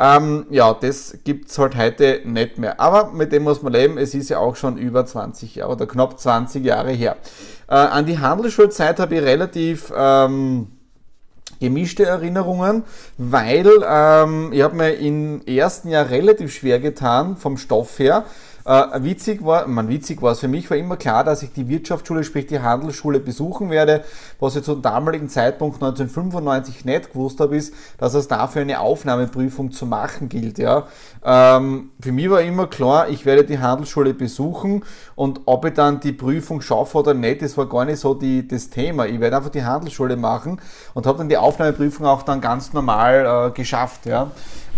Ähm, 0.00 0.46
ja, 0.50 0.74
das 0.74 1.18
gibt 1.22 1.50
es 1.50 1.58
halt 1.58 1.76
heute 1.76 2.22
nicht 2.24 2.58
mehr. 2.58 2.80
Aber 2.80 3.12
mit 3.12 3.30
dem 3.30 3.44
muss 3.44 3.62
man 3.62 3.72
leben. 3.72 3.98
Es 3.98 4.14
ist 4.14 4.30
ja 4.30 4.38
auch 4.38 4.56
schon 4.56 4.76
über 4.76 5.06
20 5.06 5.54
Jahre 5.54 5.72
oder 5.72 5.86
knapp 5.86 6.18
20 6.18 6.64
Jahre 6.64 6.90
her. 6.90 7.16
Äh, 7.68 7.74
an 7.74 8.06
die 8.06 8.18
Handelsschulzeit 8.18 8.98
habe 8.98 9.14
ich 9.14 9.22
relativ 9.22 9.92
ähm, 9.96 10.68
gemischte 11.60 12.04
Erinnerungen, 12.04 12.82
weil 13.18 13.70
ähm, 13.88 14.50
ich 14.52 14.62
habe 14.62 14.74
mir 14.74 14.94
im 14.94 15.42
ersten 15.46 15.88
Jahr 15.88 16.10
relativ 16.10 16.52
schwer 16.52 16.80
getan 16.80 17.36
vom 17.36 17.56
Stoff 17.56 17.98
her. 18.00 18.24
Äh, 18.64 19.02
witzig 19.02 19.44
war, 19.44 19.66
man 19.66 19.88
witzig 19.88 20.22
war 20.22 20.32
es 20.32 20.40
für 20.40 20.48
mich, 20.48 20.70
war 20.70 20.76
immer 20.76 20.96
klar, 20.96 21.24
dass 21.24 21.42
ich 21.42 21.52
die 21.52 21.68
Wirtschaftsschule, 21.68 22.24
sprich 22.24 22.46
die 22.46 22.60
Handelsschule 22.60 23.20
besuchen 23.20 23.70
werde. 23.70 24.04
Was 24.38 24.56
ich 24.56 24.62
zum 24.62 24.82
damaligen 24.82 25.28
Zeitpunkt 25.28 25.82
1995 25.82 26.84
nicht 26.84 27.12
gewusst 27.12 27.40
habe, 27.40 27.56
ist, 27.56 27.74
dass 27.98 28.14
es 28.14 28.28
dafür 28.28 28.62
eine 28.62 28.80
Aufnahmeprüfung 28.80 29.72
zu 29.72 29.86
machen 29.86 30.28
gilt. 30.28 30.58
Ja. 30.58 30.86
Ähm, 31.24 31.90
für 32.00 32.12
mich 32.12 32.30
war 32.30 32.42
immer 32.42 32.66
klar, 32.66 33.08
ich 33.08 33.26
werde 33.26 33.44
die 33.44 33.58
Handelsschule 33.58 34.14
besuchen 34.14 34.84
und 35.14 35.40
ob 35.46 35.64
ich 35.64 35.74
dann 35.74 36.00
die 36.00 36.12
Prüfung 36.12 36.60
schaffe 36.60 36.98
oder 36.98 37.14
nicht, 37.14 37.42
das 37.42 37.56
war 37.56 37.68
gar 37.68 37.84
nicht 37.84 37.98
so 37.98 38.14
die, 38.14 38.46
das 38.46 38.70
Thema. 38.70 39.06
Ich 39.06 39.20
werde 39.20 39.36
einfach 39.36 39.50
die 39.50 39.64
Handelsschule 39.64 40.16
machen 40.16 40.60
und 40.94 41.06
habe 41.06 41.18
dann 41.18 41.28
die 41.28 41.36
Aufnahmeprüfung 41.36 42.06
auch 42.06 42.22
dann 42.22 42.40
ganz 42.40 42.72
normal 42.72 43.48
äh, 43.48 43.50
geschafft. 43.52 44.06
Ja. 44.06 44.30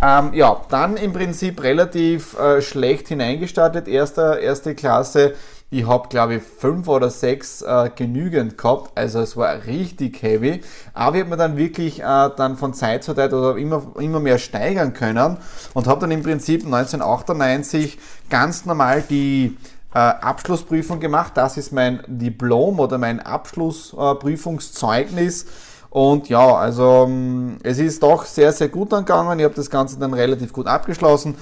Ähm, 0.03 0.35
ja, 0.35 0.61
dann 0.69 0.97
im 0.97 1.13
Prinzip 1.13 1.63
relativ 1.63 2.39
äh, 2.39 2.61
schlecht 2.61 3.09
hineingestartet, 3.09 3.89
erste, 3.89 4.39
erste 4.43 4.75
Klasse. 4.75 5.35
Ich 5.71 5.87
habe, 5.87 6.09
glaube 6.09 6.37
ich, 6.37 6.43
fünf 6.43 6.89
oder 6.89 7.11
sechs 7.11 7.63
äh, 7.63 7.91
genügend 7.95 8.59
gehabt, 8.59 8.97
also 8.97 9.21
es 9.21 9.37
war 9.37 9.67
richtig 9.67 10.23
heavy. 10.23 10.61
Aber 10.93 11.17
ich 11.17 11.23
habe 11.23 11.31
mir 11.31 11.37
dann 11.37 11.57
wirklich 11.57 12.01
äh, 12.01 12.31
dann 12.37 12.57
von 12.57 12.75
Zeit 12.75 13.03
zu 13.03 13.15
Zeit 13.15 13.33
oder 13.33 13.57
immer, 13.57 13.83
immer 13.99 14.21
mehr 14.21 14.39
steigern 14.39 14.93
können 14.93 15.39
und 15.73 15.87
habe 15.87 16.03
dann 16.03 16.11
im 16.13 16.23
Prinzip 16.23 16.65
1998 16.65 17.99
ganz 18.31 18.67
normal 18.67 19.03
die 19.09 19.57
äh, 19.95 19.99
Abschlussprüfung 19.99 21.01
gemacht. 21.01 21.33
Das 21.35 21.57
ist 21.57 21.73
mein 21.73 22.03
Diplom 22.07 22.79
oder 22.79 22.99
mein 22.99 23.21
Abschlussprüfungszeugnis. 23.21 25.47
Und 25.95 26.29
ja, 26.29 26.57
also 26.57 27.05
ähm, 27.07 27.59
es 27.63 27.79
ist 27.79 28.03
doch 28.03 28.25
sehr, 28.25 28.51
sehr 28.51 28.67
gut 28.67 28.93
angegangen. 28.93 29.39
Ich 29.39 29.45
habe 29.45 29.55
das 29.55 29.71
Ganze 29.71 29.97
dann 29.97 30.13
relativ 30.13 30.53
gut 30.53 30.67
abgeschlossen. 30.67 31.37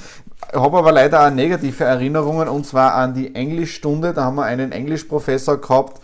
Habe 0.53 0.77
aber 0.77 0.93
leider 0.93 1.27
auch 1.27 1.31
negative 1.31 1.85
Erinnerungen 1.85 2.49
und 2.49 2.67
zwar 2.67 2.93
an 2.97 3.15
die 3.15 3.35
Englischstunde. 3.35 4.13
Da 4.13 4.25
haben 4.25 4.35
wir 4.35 4.45
einen 4.45 4.71
Englischprofessor 4.71 5.59
gehabt. 5.59 6.03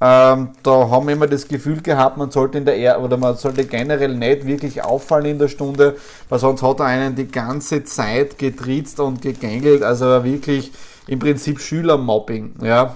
Ähm, 0.00 0.50
da 0.62 0.90
haben 0.90 1.08
wir 1.08 1.14
immer 1.14 1.26
das 1.26 1.48
Gefühl 1.48 1.82
gehabt, 1.82 2.18
man 2.18 2.30
sollte 2.30 2.58
in 2.58 2.64
der 2.64 2.76
er 2.76 3.02
oder 3.02 3.16
man 3.16 3.36
sollte 3.36 3.64
generell 3.64 4.14
nicht 4.14 4.46
wirklich 4.46 4.84
auffallen 4.84 5.26
in 5.26 5.38
der 5.40 5.48
Stunde, 5.48 5.96
weil 6.28 6.38
sonst 6.38 6.62
hat 6.62 6.78
er 6.78 6.86
einen 6.86 7.16
die 7.16 7.26
ganze 7.26 7.82
Zeit 7.82 8.38
getriezt 8.38 9.00
und 9.00 9.22
gegängelt. 9.22 9.82
Also 9.82 10.22
wirklich 10.22 10.70
im 11.08 11.18
Prinzip 11.18 11.58
Schülermobbing. 11.58 12.54
Ja, 12.62 12.94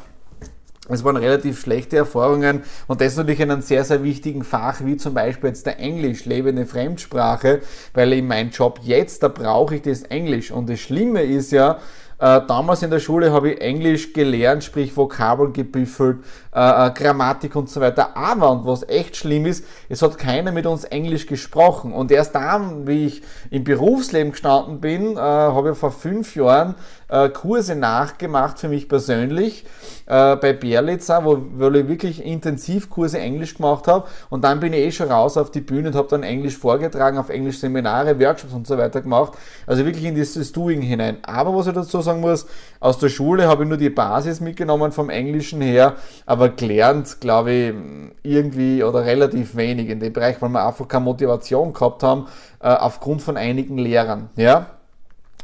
es 0.88 1.04
waren 1.04 1.16
relativ 1.16 1.60
schlechte 1.60 1.96
Erfahrungen 1.96 2.62
und 2.88 3.00
das 3.00 3.16
natürlich 3.16 3.40
in 3.40 3.50
einem 3.50 3.62
sehr, 3.62 3.84
sehr 3.84 4.02
wichtigen 4.02 4.42
Fach, 4.42 4.80
wie 4.84 4.96
zum 4.96 5.14
Beispiel 5.14 5.50
jetzt 5.50 5.64
der 5.64 5.78
Englisch, 5.78 6.24
lebende 6.24 6.66
Fremdsprache, 6.66 7.60
weil 7.94 8.12
in 8.12 8.26
meinem 8.26 8.50
Job 8.50 8.80
jetzt, 8.82 9.22
da 9.22 9.28
brauche 9.28 9.76
ich 9.76 9.82
das 9.82 10.02
Englisch. 10.02 10.50
Und 10.50 10.68
das 10.68 10.80
Schlimme 10.80 11.22
ist 11.22 11.52
ja, 11.52 11.78
äh, 12.18 12.40
damals 12.46 12.82
in 12.82 12.90
der 12.90 12.98
Schule 12.98 13.32
habe 13.32 13.52
ich 13.52 13.60
Englisch 13.60 14.12
gelernt, 14.12 14.64
sprich 14.64 14.96
Vokabeln 14.96 15.52
gebüffelt, 15.52 16.18
äh, 16.54 16.86
äh, 16.86 16.90
Grammatik 16.90 17.56
und 17.56 17.70
so 17.70 17.80
weiter. 17.80 18.16
Aber, 18.16 18.50
und 18.50 18.66
was 18.66 18.86
echt 18.88 19.16
schlimm 19.16 19.46
ist, 19.46 19.64
es 19.88 20.02
hat 20.02 20.18
keiner 20.18 20.52
mit 20.52 20.66
uns 20.66 20.84
Englisch 20.84 21.26
gesprochen. 21.26 21.92
Und 21.92 22.10
erst 22.10 22.34
dann, 22.34 22.86
wie 22.86 23.06
ich 23.06 23.22
im 23.50 23.64
Berufsleben 23.64 24.32
gestanden 24.32 24.80
bin, 24.80 25.16
äh, 25.16 25.20
habe 25.20 25.70
ich 25.70 25.78
vor 25.78 25.92
fünf 25.92 26.36
Jahren 26.36 26.74
äh, 27.08 27.28
Kurse 27.28 27.74
nachgemacht 27.74 28.58
für 28.58 28.68
mich 28.68 28.88
persönlich 28.88 29.64
äh, 30.06 30.36
bei 30.36 30.52
Berlitzer, 30.52 31.24
wo, 31.24 31.38
wo 31.54 31.70
ich 31.70 31.88
wirklich 31.88 32.24
intensiv 32.24 32.90
Kurse 32.90 33.18
Englisch 33.18 33.54
gemacht 33.54 33.86
habe. 33.88 34.06
Und 34.30 34.44
dann 34.44 34.60
bin 34.60 34.72
ich 34.72 34.80
eh 34.80 34.92
schon 34.92 35.10
raus 35.10 35.36
auf 35.36 35.50
die 35.50 35.60
Bühne 35.60 35.88
und 35.88 35.94
habe 35.94 36.08
dann 36.08 36.22
Englisch 36.22 36.56
vorgetragen, 36.56 37.18
auf 37.18 37.28
Englisch 37.28 37.58
Seminare, 37.58 38.18
Workshops 38.18 38.52
und 38.52 38.66
so 38.66 38.78
weiter 38.78 39.00
gemacht. 39.00 39.32
Also 39.66 39.84
wirklich 39.84 40.04
in 40.04 40.14
dieses 40.14 40.52
Doing 40.52 40.80
hinein. 40.80 41.18
Aber 41.22 41.54
was 41.54 41.66
ich 41.66 41.74
dazu 41.74 42.00
sagen 42.00 42.20
muss, 42.20 42.46
aus 42.80 42.98
der 42.98 43.10
Schule 43.10 43.46
habe 43.46 43.62
ich 43.62 43.68
nur 43.68 43.78
die 43.78 43.90
Basis 43.90 44.40
mitgenommen 44.40 44.90
vom 44.90 45.08
Englischen 45.08 45.60
her, 45.60 45.94
aber 46.26 46.41
gelernt, 46.50 47.20
glaube 47.20 47.52
ich, 47.52 47.74
irgendwie 48.22 48.82
oder 48.82 49.04
relativ 49.04 49.56
wenig 49.56 49.88
in 49.88 50.00
dem 50.00 50.12
Bereich, 50.12 50.40
weil 50.40 50.50
wir 50.50 50.66
einfach 50.66 50.86
keine 50.88 51.04
Motivation 51.04 51.72
gehabt 51.72 52.02
haben, 52.02 52.26
äh, 52.60 52.68
aufgrund 52.68 53.22
von 53.22 53.36
einigen 53.36 53.78
Lehrern. 53.78 54.30
Ja? 54.36 54.66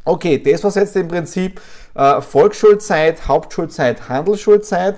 Okay, 0.05 0.43
das 0.43 0.65
war 0.65 0.73
jetzt 0.75 0.97
im 0.97 1.09
Prinzip 1.09 1.61
äh, 1.95 2.21
Volksschulzeit, 2.21 3.29
Hauptschulzeit, 3.29 4.09
Handelsschulzeit. 4.09 4.97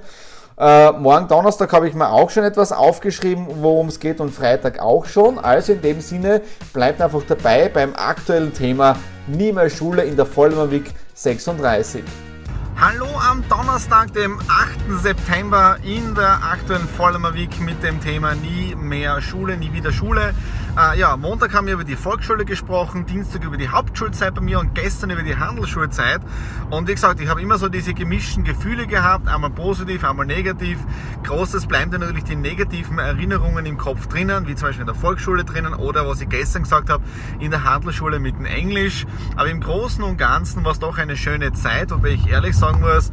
Äh, 0.57 0.93
morgen 0.93 1.27
Donnerstag 1.27 1.73
habe 1.73 1.89
ich 1.89 1.95
mir 1.95 2.11
auch 2.11 2.29
schon 2.29 2.45
etwas 2.45 2.71
aufgeschrieben, 2.71 3.47
worum 3.61 3.89
es 3.89 3.99
geht 3.99 4.21
und 4.21 4.31
Freitag 4.31 4.79
auch 4.79 5.07
schon. 5.07 5.39
Also 5.39 5.73
in 5.73 5.81
dem 5.81 6.01
Sinne, 6.03 6.43
bleibt 6.75 7.01
einfach 7.01 7.23
dabei 7.27 7.69
beim 7.69 7.95
aktuellen 7.97 8.53
Thema 8.53 8.97
Nie 9.27 9.53
mehr 9.53 9.71
Schule 9.71 10.05
in 10.05 10.17
der 10.17 10.27
Week 10.71 10.93
36. 11.15 12.05
Hallo 12.81 13.09
am 13.19 13.47
Donnerstag, 13.51 14.15
dem 14.15 14.41
8. 14.49 15.03
September 15.03 15.77
in 15.85 16.15
der 16.15 16.43
aktuellen 16.43 16.89
Vollmer 16.89 17.35
Week 17.35 17.61
mit 17.61 17.83
dem 17.83 18.01
Thema 18.01 18.35
Nie 18.35 18.75
mehr 18.75 19.21
Schule, 19.21 19.59
nie 19.59 19.71
wieder 19.75 19.93
Schule. 19.93 20.33
Äh, 20.79 21.01
ja, 21.01 21.17
Montag 21.17 21.53
haben 21.53 21.67
wir 21.67 21.75
über 21.75 21.85
die 21.85 21.97
Volksschule 21.97 22.45
gesprochen, 22.45 23.05
Dienstag 23.05 23.43
über 23.43 23.57
die 23.57 23.69
Hauptschulzeit 23.69 24.35
bei 24.35 24.41
mir 24.41 24.61
und 24.61 24.73
gestern 24.75 25.11
über 25.11 25.23
die 25.23 25.37
Handelsschulzeit. 25.37 26.21
Und 26.71 26.87
wie 26.87 26.95
gesagt, 26.95 27.21
ich 27.21 27.29
habe 27.29 27.43
immer 27.43 27.59
so 27.59 27.69
diese 27.69 27.93
gemischten 27.93 28.45
Gefühle 28.45 28.87
gehabt, 28.87 29.27
einmal 29.27 29.51
positiv, 29.51 30.05
einmal 30.05 30.27
negativ. 30.27 30.79
Großes 31.25 31.67
bleiben 31.67 31.91
dann 31.91 32.03
natürlich 32.03 32.25
die 32.25 32.37
negativen 32.37 33.01
Erinnerungen 33.01 33.67
im 33.67 33.79
Kopf 33.79 34.07
drinnen, 34.07 34.47
wie 34.47 34.55
zum 34.55 34.69
Beispiel 34.69 34.83
in 34.83 34.87
der 34.87 34.95
Volksschule 34.95 35.45
drinnen 35.45 35.75
oder 35.75 36.07
was 36.07 36.21
ich 36.21 36.29
gestern 36.29 36.63
gesagt 36.63 36.89
habe, 36.89 37.03
in 37.41 37.51
der 37.51 37.65
Handelsschule 37.65 38.21
mit 38.21 38.37
dem 38.37 38.45
Englisch. 38.45 39.07
Aber 39.35 39.51
im 39.51 39.61
Großen 39.61 40.05
und 40.05 40.19
Ganzen 40.19 40.65
war 40.65 40.71
es 40.71 40.79
doch 40.79 40.99
eine 40.99 41.17
schöne 41.17 41.53
Zeit, 41.53 41.91
wobei 41.91 42.11
ich 42.11 42.29
ehrlich 42.29 42.57
sagen 42.57 42.81
muss, 42.81 43.11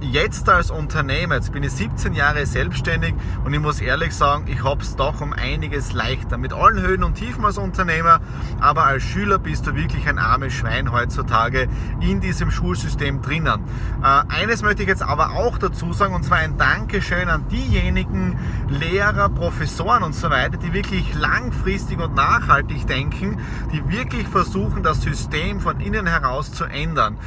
jetzt 0.00 0.48
als 0.48 0.70
Unternehmer, 0.70 1.34
jetzt 1.34 1.52
bin 1.52 1.62
ich 1.62 1.72
17 1.72 2.14
Jahre 2.14 2.46
selbstständig 2.46 3.14
und 3.44 3.52
ich 3.52 3.60
muss 3.60 3.80
ehrlich 3.80 4.14
sagen, 4.14 4.44
ich 4.46 4.62
habe 4.62 4.82
es 4.82 4.94
doch 4.96 5.20
um 5.20 5.32
einiges 5.32 5.92
leichter. 5.92 6.38
Mit 6.38 6.52
allen 6.52 6.80
Höhen 6.80 7.02
und 7.02 7.14
Tiefen 7.14 7.44
als 7.44 7.58
Unternehmer, 7.58 8.20
aber 8.60 8.84
als 8.84 9.02
Schüler 9.02 9.38
bist 9.38 9.66
du 9.66 9.74
wirklich 9.74 10.06
ein 10.06 10.18
armes 10.18 10.52
Schwein 10.52 10.92
heutzutage 10.92 11.68
in 12.00 12.20
diesem 12.20 12.50
Schulsystem 12.50 13.22
drinnen. 13.22 13.60
Äh, 14.02 14.22
eines 14.28 14.62
möchte 14.62 14.82
ich 14.82 14.88
jetzt 14.88 15.02
aber 15.02 15.30
auch 15.30 15.58
dazu 15.58 15.92
sagen, 15.92 16.14
und 16.14 16.24
zwar 16.24 16.38
ein 16.38 16.56
Dankeschön 16.56 17.28
an 17.28 17.48
diejenigen 17.48 18.38
Lehrer, 18.68 19.28
Professoren 19.28 20.02
und 20.02 20.14
so 20.14 20.30
weiter, 20.30 20.58
die 20.58 20.72
wirklich 20.72 21.14
langfristig 21.14 21.98
und 21.98 22.14
nachhaltig 22.14 22.86
denken, 22.86 23.38
die 23.72 23.88
wirklich 23.90 24.28
versuchen, 24.28 24.82
das 24.82 25.02
System 25.02 25.60
von 25.60 25.80
innen 25.80 26.06
heraus 26.06 26.52
zu 26.52 26.64
ändern. 26.64 27.18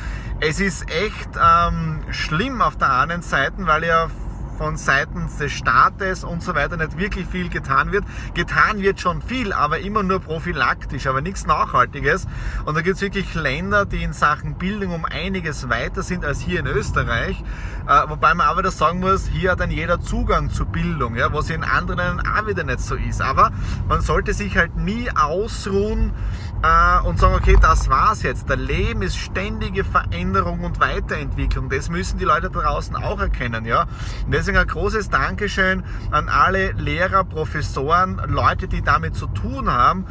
Es 0.45 0.59
ist 0.59 0.91
echt 0.91 1.29
ähm, 1.41 2.01
schlimm 2.11 2.61
auf 2.61 2.75
der 2.75 2.89
anderen 2.89 3.21
Seite, 3.21 3.65
weil 3.65 3.85
ja 3.85 4.09
von 4.57 4.75
Seiten 4.75 5.29
des 5.39 5.51
Staates 5.53 6.25
und 6.25 6.43
so 6.43 6.53
weiter 6.53 6.75
nicht 6.75 6.97
wirklich 6.97 7.27
viel 7.27 7.47
getan 7.47 7.93
wird. 7.93 8.03
Getan 8.33 8.81
wird 8.81 8.99
schon 8.99 9.21
viel, 9.21 9.53
aber 9.53 9.79
immer 9.79 10.03
nur 10.03 10.19
prophylaktisch, 10.19 11.07
aber 11.07 11.21
nichts 11.21 11.45
Nachhaltiges. 11.45 12.27
Und 12.65 12.75
da 12.75 12.81
gibt 12.81 12.97
es 12.97 13.01
wirklich 13.01 13.33
Länder, 13.35 13.85
die 13.85 14.03
in 14.03 14.11
Sachen 14.11 14.55
Bildung 14.55 14.93
um 14.93 15.05
einiges 15.05 15.69
weiter 15.69 16.03
sind 16.03 16.25
als 16.25 16.41
hier 16.41 16.59
in 16.59 16.67
Österreich. 16.67 17.41
Äh, 17.87 18.09
wobei 18.09 18.33
man 18.33 18.47
aber 18.47 18.61
das 18.63 18.77
sagen 18.77 18.99
muss, 18.99 19.27
hier 19.27 19.51
hat 19.51 19.61
dann 19.61 19.71
jeder 19.71 20.01
Zugang 20.01 20.49
zur 20.49 20.65
Bildung, 20.65 21.15
ja, 21.15 21.33
was 21.33 21.49
in 21.49 21.63
anderen 21.63 22.19
auch 22.19 22.47
wieder 22.47 22.65
nicht 22.65 22.81
so 22.81 22.95
ist. 22.95 23.21
Aber 23.21 23.51
man 23.87 24.01
sollte 24.01 24.33
sich 24.33 24.57
halt 24.57 24.75
nie 24.75 25.09
ausruhen, 25.09 26.11
und 27.05 27.19
sagen, 27.19 27.35
okay, 27.35 27.57
das 27.61 27.89
war's 27.89 28.23
jetzt. 28.23 28.47
Der 28.49 28.55
Leben 28.55 29.01
ist 29.01 29.17
ständige 29.17 29.83
Veränderung 29.83 30.61
und 30.61 30.79
Weiterentwicklung. 30.79 31.69
Das 31.69 31.89
müssen 31.89 32.17
die 32.17 32.23
Leute 32.23 32.49
draußen 32.49 32.95
auch 32.95 33.19
erkennen. 33.19 33.65
Ja? 33.65 33.83
Und 34.25 34.33
deswegen 34.33 34.57
ein 34.57 34.67
großes 34.67 35.09
Dankeschön 35.09 35.83
an 36.11 36.29
alle 36.29 36.71
Lehrer, 36.71 37.25
Professoren, 37.25 38.21
Leute, 38.27 38.69
die 38.69 38.81
damit 38.81 39.15
zu 39.15 39.27
tun 39.27 39.69
haben 39.69 40.05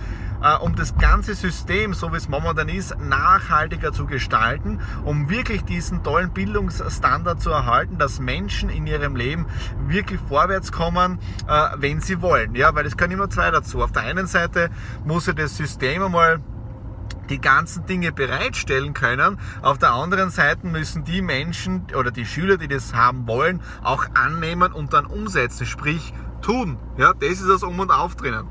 um 0.60 0.74
das 0.74 0.96
ganze 0.96 1.34
System, 1.34 1.94
so 1.94 2.12
wie 2.12 2.16
es 2.16 2.28
momentan 2.28 2.68
ist, 2.68 2.98
nachhaltiger 2.98 3.92
zu 3.92 4.06
gestalten, 4.06 4.80
um 5.04 5.28
wirklich 5.30 5.64
diesen 5.64 6.02
tollen 6.02 6.32
Bildungsstandard 6.32 7.40
zu 7.40 7.50
erhalten, 7.50 7.98
dass 7.98 8.20
Menschen 8.20 8.68
in 8.68 8.86
ihrem 8.86 9.16
Leben 9.16 9.46
wirklich 9.86 10.20
vorwärts 10.28 10.72
kommen, 10.72 11.18
äh, 11.46 11.68
wenn 11.76 12.00
sie 12.00 12.20
wollen. 12.20 12.54
Ja, 12.54 12.74
weil 12.74 12.86
es 12.86 12.96
können 12.96 13.12
immer 13.12 13.30
zwei 13.30 13.50
dazu. 13.50 13.82
Auf 13.82 13.92
der 13.92 14.02
einen 14.02 14.26
Seite 14.26 14.70
muss 15.04 15.26
ja 15.26 15.32
das 15.32 15.56
System 15.56 16.02
einmal 16.02 16.40
die 17.30 17.40
ganzen 17.40 17.86
Dinge 17.86 18.12
bereitstellen 18.12 18.94
können. 18.94 19.38
Auf 19.62 19.78
der 19.78 19.92
anderen 19.92 20.30
Seite 20.30 20.66
müssen 20.66 21.04
die 21.04 21.22
Menschen 21.22 21.86
oder 21.96 22.10
die 22.10 22.26
Schüler, 22.26 22.56
die 22.56 22.68
das 22.68 22.94
haben 22.94 23.26
wollen, 23.26 23.60
auch 23.82 24.06
annehmen 24.14 24.72
und 24.72 24.92
dann 24.92 25.06
umsetzen, 25.06 25.66
sprich 25.66 26.12
tun. 26.42 26.78
Ja, 26.98 27.12
das 27.14 27.30
ist 27.30 27.48
das 27.48 27.62
Um 27.62 27.78
und 27.80 27.90
Auf 27.90 28.16
drinnen. 28.16 28.48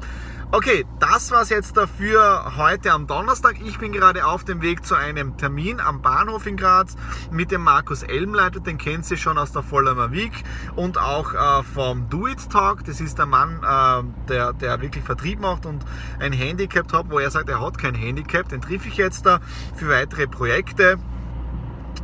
Okay, 0.53 0.85
das 0.99 1.31
war's 1.31 1.47
jetzt 1.47 1.77
dafür 1.77 2.57
heute 2.57 2.91
am 2.91 3.07
Donnerstag. 3.07 3.55
Ich 3.63 3.79
bin 3.79 3.93
gerade 3.93 4.25
auf 4.25 4.43
dem 4.43 4.61
Weg 4.61 4.85
zu 4.85 4.95
einem 4.95 5.37
Termin 5.37 5.79
am 5.79 6.01
Bahnhof 6.01 6.45
in 6.45 6.57
Graz 6.57 6.97
mit 7.31 7.51
dem 7.51 7.61
Markus 7.61 8.03
Elmleiter, 8.03 8.59
den 8.59 8.77
kennt 8.77 9.09
ihr 9.09 9.15
schon 9.15 9.37
aus 9.37 9.53
der 9.53 9.63
Vollmer 9.63 10.11
Week 10.11 10.33
und 10.75 10.97
auch 10.97 11.33
äh, 11.33 11.63
vom 11.63 12.09
Do 12.09 12.27
It 12.27 12.49
Talk. 12.49 12.83
Das 12.83 12.99
ist 12.99 13.17
der 13.17 13.27
Mann, 13.27 13.61
äh, 13.63 14.27
der, 14.27 14.51
der 14.51 14.81
wirklich 14.81 15.05
Vertrieb 15.05 15.39
macht 15.39 15.65
und 15.65 15.85
ein 16.19 16.33
Handicap 16.33 16.91
hat, 16.91 17.05
wo 17.09 17.19
er 17.19 17.31
sagt, 17.31 17.47
er 17.47 17.61
hat 17.61 17.77
kein 17.77 17.95
Handicap. 17.95 18.49
Den 18.49 18.59
triff 18.59 18.85
ich 18.85 18.97
jetzt 18.97 19.25
da 19.25 19.39
für 19.77 19.87
weitere 19.87 20.27
Projekte. 20.27 20.99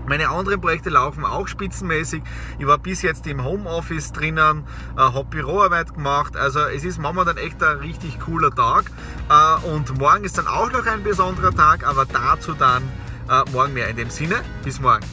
Meine 0.07 0.29
anderen 0.29 0.61
Projekte 0.61 0.89
laufen 0.89 1.25
auch 1.25 1.49
spitzenmäßig. 1.49 2.23
Ich 2.59 2.65
war 2.65 2.77
bis 2.77 3.01
jetzt 3.01 3.27
im 3.27 3.43
Homeoffice 3.43 4.13
drinnen, 4.13 4.63
äh, 4.95 4.99
habe 5.01 5.25
Büroarbeit 5.25 5.93
gemacht. 5.93 6.37
Also 6.37 6.61
es 6.61 6.85
ist 6.85 6.97
momentan 6.97 7.35
echt 7.35 7.61
ein 7.61 7.79
richtig 7.79 8.17
cooler 8.21 8.51
Tag. 8.51 8.85
Äh, 9.29 9.67
und 9.67 9.99
morgen 9.99 10.23
ist 10.23 10.37
dann 10.37 10.47
auch 10.47 10.71
noch 10.71 10.85
ein 10.85 11.03
besonderer 11.03 11.53
Tag, 11.53 11.85
aber 11.85 12.05
dazu 12.05 12.53
dann 12.53 12.83
äh, 13.29 13.51
morgen 13.51 13.73
mehr. 13.73 13.89
In 13.89 13.97
dem 13.97 14.09
Sinne, 14.09 14.35
bis 14.63 14.79
morgen. 14.79 15.03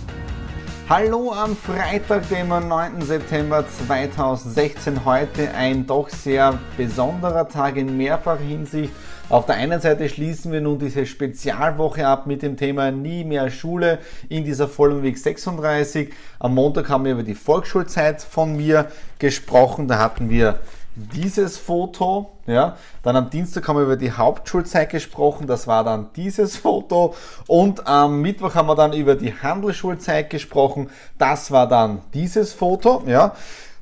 Hallo 0.88 1.32
am 1.32 1.56
Freitag, 1.56 2.28
dem 2.28 2.50
9. 2.50 3.00
September 3.00 3.64
2016. 3.66 5.04
Heute 5.04 5.52
ein 5.54 5.88
doch 5.88 6.08
sehr 6.08 6.56
besonderer 6.76 7.48
Tag 7.48 7.76
in 7.76 7.96
mehrfacher 7.96 8.42
Hinsicht. 8.42 8.92
Auf 9.30 9.46
der 9.46 9.54
einen 9.54 9.80
Seite 9.80 10.06
schließen 10.10 10.52
wir 10.52 10.60
nun 10.60 10.78
diese 10.78 11.06
Spezialwoche 11.06 12.06
ab 12.06 12.26
mit 12.26 12.42
dem 12.42 12.58
Thema 12.58 12.90
Nie 12.90 13.24
mehr 13.24 13.50
Schule 13.50 13.98
in 14.28 14.44
dieser 14.44 14.68
Vollenweg 14.68 15.16
36. 15.16 16.12
Am 16.38 16.54
Montag 16.54 16.90
haben 16.90 17.06
wir 17.06 17.12
über 17.12 17.22
die 17.22 17.34
Volksschulzeit 17.34 18.20
von 18.20 18.54
mir 18.54 18.90
gesprochen. 19.18 19.88
Da 19.88 19.98
hatten 19.98 20.28
wir 20.28 20.60
dieses 20.94 21.56
Foto, 21.56 22.32
ja, 22.46 22.76
dann 23.02 23.16
am 23.16 23.30
Dienstag 23.30 23.66
haben 23.66 23.76
wir 23.76 23.84
über 23.84 23.96
die 23.96 24.12
Hauptschulzeit 24.12 24.90
gesprochen, 24.90 25.46
das 25.46 25.66
war 25.66 25.82
dann 25.82 26.08
dieses 26.14 26.56
Foto 26.56 27.14
und 27.48 27.86
am 27.88 28.20
Mittwoch 28.20 28.54
haben 28.54 28.68
wir 28.68 28.76
dann 28.76 28.92
über 28.92 29.16
die 29.16 29.34
Handelsschulzeit 29.34 30.30
gesprochen, 30.30 30.90
das 31.18 31.50
war 31.50 31.66
dann 31.66 32.02
dieses 32.12 32.52
Foto, 32.52 33.02
ja. 33.06 33.34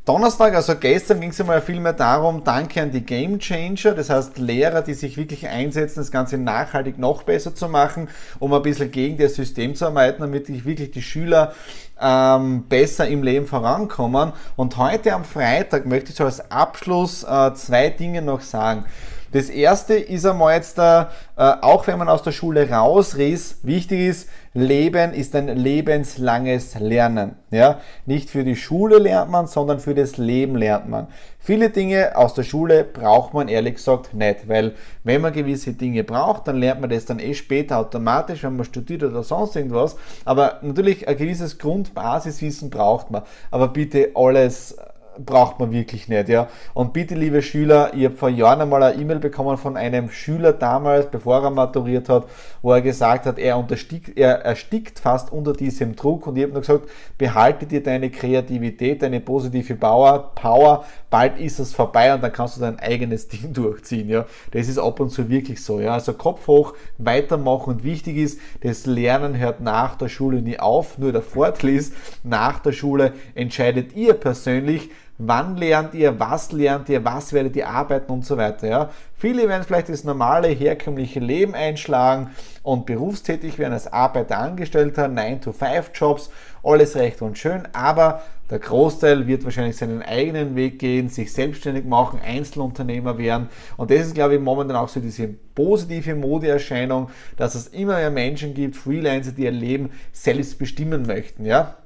Donnerstag, 0.05 0.57
also 0.57 0.75
gestern, 0.75 1.21
ging 1.21 1.31
es 1.31 1.39
ja 1.39 1.45
mal 1.45 1.63
viel 1.63 1.79
mehr 1.79 1.93
darum, 1.93 2.43
danke 2.43 2.83
an 2.83 2.91
die 2.91 3.07
Game 3.07 3.39
Changer, 3.39 3.95
das 3.95 4.11
heißt 4.11 4.37
Lehrer, 4.37 4.83
die 4.83 4.95
sich 4.95 5.17
wirklich 5.17 5.47
einsetzen, 5.47 6.01
das 6.01 6.11
Ganze 6.11 6.39
nachhaltig 6.39 6.99
noch 6.99 7.23
besser 7.23 7.55
zu 7.55 7.69
machen, 7.69 8.09
um 8.41 8.53
ein 8.53 8.63
bisschen 8.63 8.91
gegen 8.91 9.17
das 9.17 9.37
System 9.37 9.77
zu 9.77 9.87
arbeiten, 9.87 10.23
damit 10.23 10.49
wirklich 10.65 10.91
die 10.91 11.03
Schüler 11.03 11.55
ähm, 12.01 12.65
besser 12.69 13.07
im 13.07 13.23
Leben 13.23 13.47
vorankommen. 13.47 14.33
Und 14.57 14.77
heute 14.77 15.15
am 15.15 15.25
Freitag 15.25 15.87
möchte 15.87 16.11
ich 16.11 16.17
so 16.17 16.25
als 16.25 16.51
Abschluss 16.51 17.23
äh, 17.23 17.55
zwei 17.55 17.89
Dinge 17.91 18.23
noch 18.23 18.41
sagen. 18.41 18.87
Das 19.33 19.49
erste 19.49 19.95
ist 19.95 20.27
einmal 20.27 20.55
jetzt, 20.55 20.79
äh, 20.79 21.05
auch 21.37 21.87
wenn 21.87 21.99
man 21.99 22.09
aus 22.09 22.23
der 22.23 22.33
Schule 22.33 22.69
rausriss, 22.69 23.59
wichtig 23.63 24.01
ist, 24.01 24.29
Leben 24.55 25.15
ist 25.15 25.35
ein 25.35 25.49
lebenslanges 25.49 26.79
Lernen. 26.79 27.37
Ja? 27.51 27.81
Nicht 28.05 28.29
für 28.29 28.45
die 28.45 28.57
Schule 28.57 28.99
lernt 28.99 29.31
man, 29.31 29.47
sondern 29.47 29.81
für 29.81 29.95
das 29.95 30.19
Leben 30.19 30.57
lernt 30.57 30.91
man. 30.91 31.07
Viele 31.39 31.71
Dinge 31.71 32.15
aus 32.15 32.35
der 32.35 32.43
Schule 32.43 32.85
braucht 32.85 33.33
man 33.33 33.49
ehrlich 33.49 33.77
gesagt 33.77 34.13
nicht, 34.13 34.49
weil 34.49 34.75
wenn 35.05 35.23
man 35.23 35.33
gewisse 35.33 35.73
Dinge 35.73 36.05
braucht, 36.05 36.47
dann 36.47 36.59
lernt 36.59 36.83
man 36.83 36.91
das 36.91 37.07
dann 37.07 37.19
eh 37.19 37.33
später 37.33 37.79
automatisch, 37.79 38.43
wenn 38.43 38.57
man 38.57 38.67
studiert 38.67 39.03
oder 39.03 39.23
sonst 39.23 39.57
irgendwas. 39.57 39.97
Aber 40.27 40.59
natürlich 40.61 41.09
ein 41.09 41.17
gewisses 41.17 41.59
Grundbasiswissen 41.59 42.69
braucht 42.69 43.11
man. 43.11 43.23
Aber 43.51 43.69
bitte 43.69 44.11
alles 44.15 44.77
braucht 45.25 45.61
man 45.61 45.73
wirklich 45.73 46.09
nicht, 46.09 46.29
ja. 46.29 46.49
Und 46.75 46.93
bitte, 46.93 47.15
liebe 47.15 47.43
Schüler, 47.43 47.93
ich 47.95 48.05
habe 48.05 48.15
vor 48.15 48.29
Jahren 48.29 48.61
einmal 48.61 48.83
eine 48.83 49.01
E-Mail 49.01 49.19
bekommen 49.19 49.57
von 49.57 49.77
einem 49.77 50.11
Schüler 50.11 50.53
damals, 50.53 51.07
bevor 51.11 51.43
er 51.43 51.51
maturiert 51.51 52.09
hat, 52.09 52.27
wo 52.63 52.73
er 52.73 52.81
gesagt 52.81 53.27
hat, 53.27 53.39
er, 53.39 53.59
unterstickt, 53.59 54.17
er 54.17 54.45
erstickt 54.45 54.99
fast 54.99 55.33
unter 55.33 55.53
diesem 55.53 55.97
Druck 55.97 56.27
und 56.27 56.37
ich 56.37 56.43
habe 56.43 56.53
nur 56.53 56.61
gesagt, 56.61 56.89
behalte 57.19 57.67
dir 57.67 57.83
deine 57.83 58.11
Kreativität, 58.11 59.03
deine 59.03 59.21
positive 59.21 59.75
Power, 59.75 60.33
Power, 60.35 60.85
bald 61.11 61.39
ist 61.39 61.59
es 61.59 61.75
vorbei 61.75 62.15
und 62.15 62.23
dann 62.23 62.33
kannst 62.33 62.57
du 62.57 62.61
dein 62.61 62.79
eigenes 62.79 63.29
Ding 63.29 63.53
durchziehen, 63.53 64.09
ja. 64.09 64.27
Das 64.53 64.69
ist 64.69 64.79
ab 64.79 65.01
und 65.01 65.11
zu 65.11 65.29
wirklich 65.29 65.63
so, 65.63 65.81
ja. 65.81 65.95
Also 65.95 66.13
Kopf 66.15 66.47
hoch, 66.47 66.75
weitermachen 66.99 67.75
und 67.75 67.85
wichtig 67.85 68.17
ist, 68.17 68.41
das 68.63 68.87
Lernen 68.87 69.39
hört 69.39 69.61
nach 69.61 69.97
der 69.97 70.09
Schule 70.09 70.43
nie 70.43 70.59
auf, 70.59 70.99
nur 70.99 71.13
der 71.13 71.23
Vorteil 71.23 71.71
ist, 71.71 71.95
nach 72.23 72.61
der 72.61 72.73
Schule 72.73 73.13
entscheidet 73.35 73.95
ihr 73.95 74.15
persönlich, 74.15 74.91
wann 75.19 75.57
lernt 75.57 75.95
ihr, 75.95 76.19
was 76.19 76.53
lernt 76.53 76.89
ihr, 76.89 77.05
was 77.05 77.33
werdet 77.33 77.57
ihr 77.57 77.69
arbeiten 77.69 78.13
und 78.13 78.25
so 78.25 78.37
weiter. 78.37 78.69
Ja. 78.69 78.91
Viele 79.15 79.49
werden 79.49 79.65
vielleicht 79.65 79.89
das 79.89 80.05
normale, 80.05 80.49
herkömmliche 80.49 81.21
Leben 81.21 81.55
einschlagen 81.55 82.31
und 82.63 82.87
berufstätig 82.87 83.59
werden 83.59 83.73
als 83.73 83.93
Arbeiter, 83.93 84.39
Angestellter, 84.39 85.07
9-to-5-Jobs, 85.07 86.31
alles 86.63 86.97
recht 86.97 87.23
und 87.23 87.39
schön, 87.39 87.69
aber 87.73 88.23
der 88.53 88.59
Großteil 88.59 89.27
wird 89.27 89.45
wahrscheinlich 89.45 89.79
seinen 89.79 90.03
eigenen 90.03 90.55
Weg 90.57 90.79
gehen, 90.79 91.09
sich 91.09 91.33
selbstständig 91.33 91.87
machen, 91.87 92.21
Einzelunternehmer 92.23 93.17
werden. 93.17 93.49
Und 93.79 93.91
das 93.91 94.01
ist, 94.01 94.15
glaube 94.15 94.35
ich, 94.35 94.41
momentan 94.41 94.77
auch 94.77 94.91
so 94.91 95.01
diese 95.01 95.29
positive 95.55 96.15
Modeerscheinung, 96.15 97.09
dass 97.39 97.55
es 97.55 97.69
immer 97.69 97.97
mehr 97.97 98.11
Menschen 98.11 98.53
gibt, 98.53 98.77
Freelancer, 98.77 99.33
die 99.33 99.45
ihr 99.45 99.51
Leben 99.53 99.91
selbst 100.13 100.59
bestimmen 100.59 101.07
möchten. 101.07 101.47
Ja? 101.47 101.77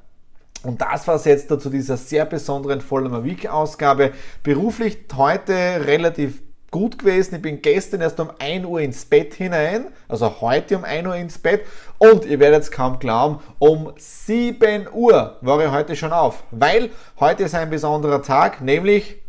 Und 0.66 0.80
das 0.80 1.06
war 1.06 1.14
es 1.14 1.24
jetzt 1.24 1.48
zu 1.48 1.70
dieser 1.70 1.96
sehr 1.96 2.24
besonderen 2.24 2.80
Vollmer 2.80 3.22
Week 3.22 3.48
Ausgabe. 3.48 4.10
Beruflich 4.42 4.98
heute 5.16 5.52
relativ 5.52 6.42
gut 6.72 6.98
gewesen. 6.98 7.36
Ich 7.36 7.42
bin 7.42 7.62
gestern 7.62 8.00
erst 8.00 8.18
um 8.18 8.32
1 8.40 8.66
Uhr 8.66 8.80
ins 8.80 9.04
Bett 9.04 9.34
hinein, 9.34 9.86
also 10.08 10.40
heute 10.40 10.76
um 10.76 10.82
1 10.82 11.06
Uhr 11.06 11.14
ins 11.14 11.38
Bett. 11.38 11.60
Und 11.98 12.24
ihr 12.24 12.40
werdet 12.40 12.64
es 12.64 12.72
kaum 12.72 12.98
glauben, 12.98 13.38
um 13.60 13.92
7 13.96 14.88
Uhr 14.92 15.36
war 15.40 15.64
ich 15.64 15.70
heute 15.70 15.94
schon 15.94 16.12
auf, 16.12 16.42
weil 16.50 16.90
heute 17.20 17.44
ist 17.44 17.54
ein 17.54 17.70
besonderer 17.70 18.22
Tag, 18.22 18.60
nämlich 18.60 19.22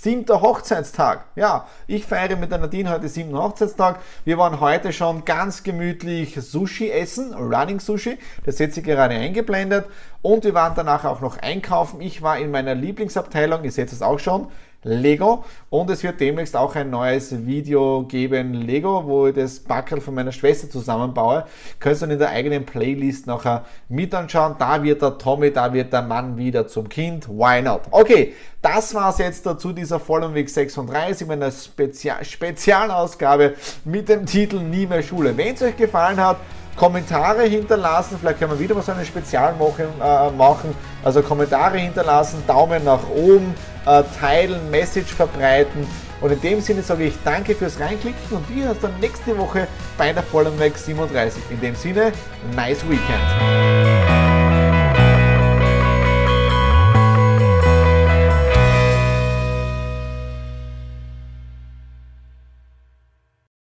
Siebter 0.00 0.42
Hochzeitstag. 0.42 1.24
Ja, 1.34 1.66
ich 1.88 2.06
feiere 2.06 2.36
mit 2.36 2.52
der 2.52 2.58
Nadine 2.58 2.88
heute 2.88 3.08
siebten 3.08 3.36
Hochzeitstag. 3.36 3.98
Wir 4.24 4.38
waren 4.38 4.60
heute 4.60 4.92
schon 4.92 5.24
ganz 5.24 5.64
gemütlich 5.64 6.36
Sushi 6.40 6.88
essen, 6.88 7.34
Running 7.34 7.80
Sushi. 7.80 8.16
Das 8.46 8.58
setze 8.58 8.78
ich 8.78 8.86
gerade 8.86 9.16
eingeblendet. 9.16 9.86
Und 10.22 10.44
wir 10.44 10.54
waren 10.54 10.74
danach 10.76 11.04
auch 11.04 11.20
noch 11.20 11.38
einkaufen. 11.38 12.00
Ich 12.00 12.22
war 12.22 12.38
in 12.38 12.52
meiner 12.52 12.76
Lieblingsabteilung, 12.76 13.64
ihr 13.64 13.72
seht 13.72 13.90
es 13.90 14.00
auch 14.00 14.20
schon, 14.20 14.46
Lego 14.84 15.44
und 15.70 15.90
es 15.90 16.04
wird 16.04 16.20
demnächst 16.20 16.56
auch 16.56 16.76
ein 16.76 16.90
neues 16.90 17.46
Video 17.46 18.04
geben, 18.04 18.54
Lego, 18.54 19.04
wo 19.06 19.26
ich 19.26 19.34
das 19.34 19.58
Backel 19.58 20.00
von 20.00 20.14
meiner 20.14 20.30
Schwester 20.30 20.70
zusammenbaue. 20.70 21.44
Könnt 21.80 21.96
ihr 21.96 22.00
dann 22.00 22.10
in 22.12 22.18
der 22.20 22.30
eigenen 22.30 22.64
Playlist 22.64 23.26
nachher 23.26 23.64
mit 23.88 24.14
anschauen. 24.14 24.54
Da 24.58 24.82
wird 24.82 25.02
der 25.02 25.18
Tommy, 25.18 25.52
da 25.52 25.72
wird 25.72 25.92
der 25.92 26.02
Mann 26.02 26.36
wieder 26.36 26.68
zum 26.68 26.88
Kind. 26.88 27.28
Why 27.28 27.60
not? 27.60 27.82
Okay, 27.90 28.34
das 28.62 28.94
war 28.94 29.10
es 29.10 29.18
jetzt 29.18 29.44
dazu 29.46 29.72
dieser 29.72 29.98
Vollenweg 29.98 30.48
36, 30.48 31.26
meiner 31.26 31.50
Spezial 31.50 32.24
Spezialausgabe 32.24 33.54
mit 33.84 34.08
dem 34.08 34.26
Titel 34.26 34.60
Nie 34.60 34.86
mehr 34.86 35.02
Schule. 35.02 35.36
Wenn 35.36 35.54
es 35.54 35.62
euch 35.62 35.76
gefallen 35.76 36.18
hat, 36.18 36.36
Kommentare 36.78 37.42
hinterlassen, 37.42 38.16
vielleicht 38.20 38.38
können 38.38 38.52
wir 38.52 38.60
wieder 38.60 38.74
mal 38.74 38.82
so 38.82 38.92
eine 38.92 39.04
Spezial 39.04 39.52
äh, 39.52 40.30
machen. 40.30 40.74
Also 41.02 41.22
Kommentare 41.22 41.78
hinterlassen, 41.78 42.42
Daumen 42.46 42.84
nach 42.84 43.08
oben, 43.10 43.52
äh, 43.84 44.02
teilen, 44.18 44.70
Message 44.70 45.12
verbreiten. 45.12 45.86
Und 46.20 46.32
in 46.32 46.40
dem 46.40 46.60
Sinne 46.60 46.82
sage 46.82 47.04
ich 47.04 47.14
danke 47.24 47.54
fürs 47.54 47.78
Reinklicken 47.78 48.36
und 48.36 48.48
wir 48.48 48.64
hören 48.64 48.72
uns 48.72 48.80
dann 48.80 48.98
nächste 49.00 49.36
Woche 49.36 49.66
bei 49.96 50.12
der 50.12 50.22
Weg 50.58 50.76
37. 50.76 51.42
In 51.50 51.60
dem 51.60 51.74
Sinne, 51.74 52.12
nice 52.54 52.82
Weekend. 52.88 54.07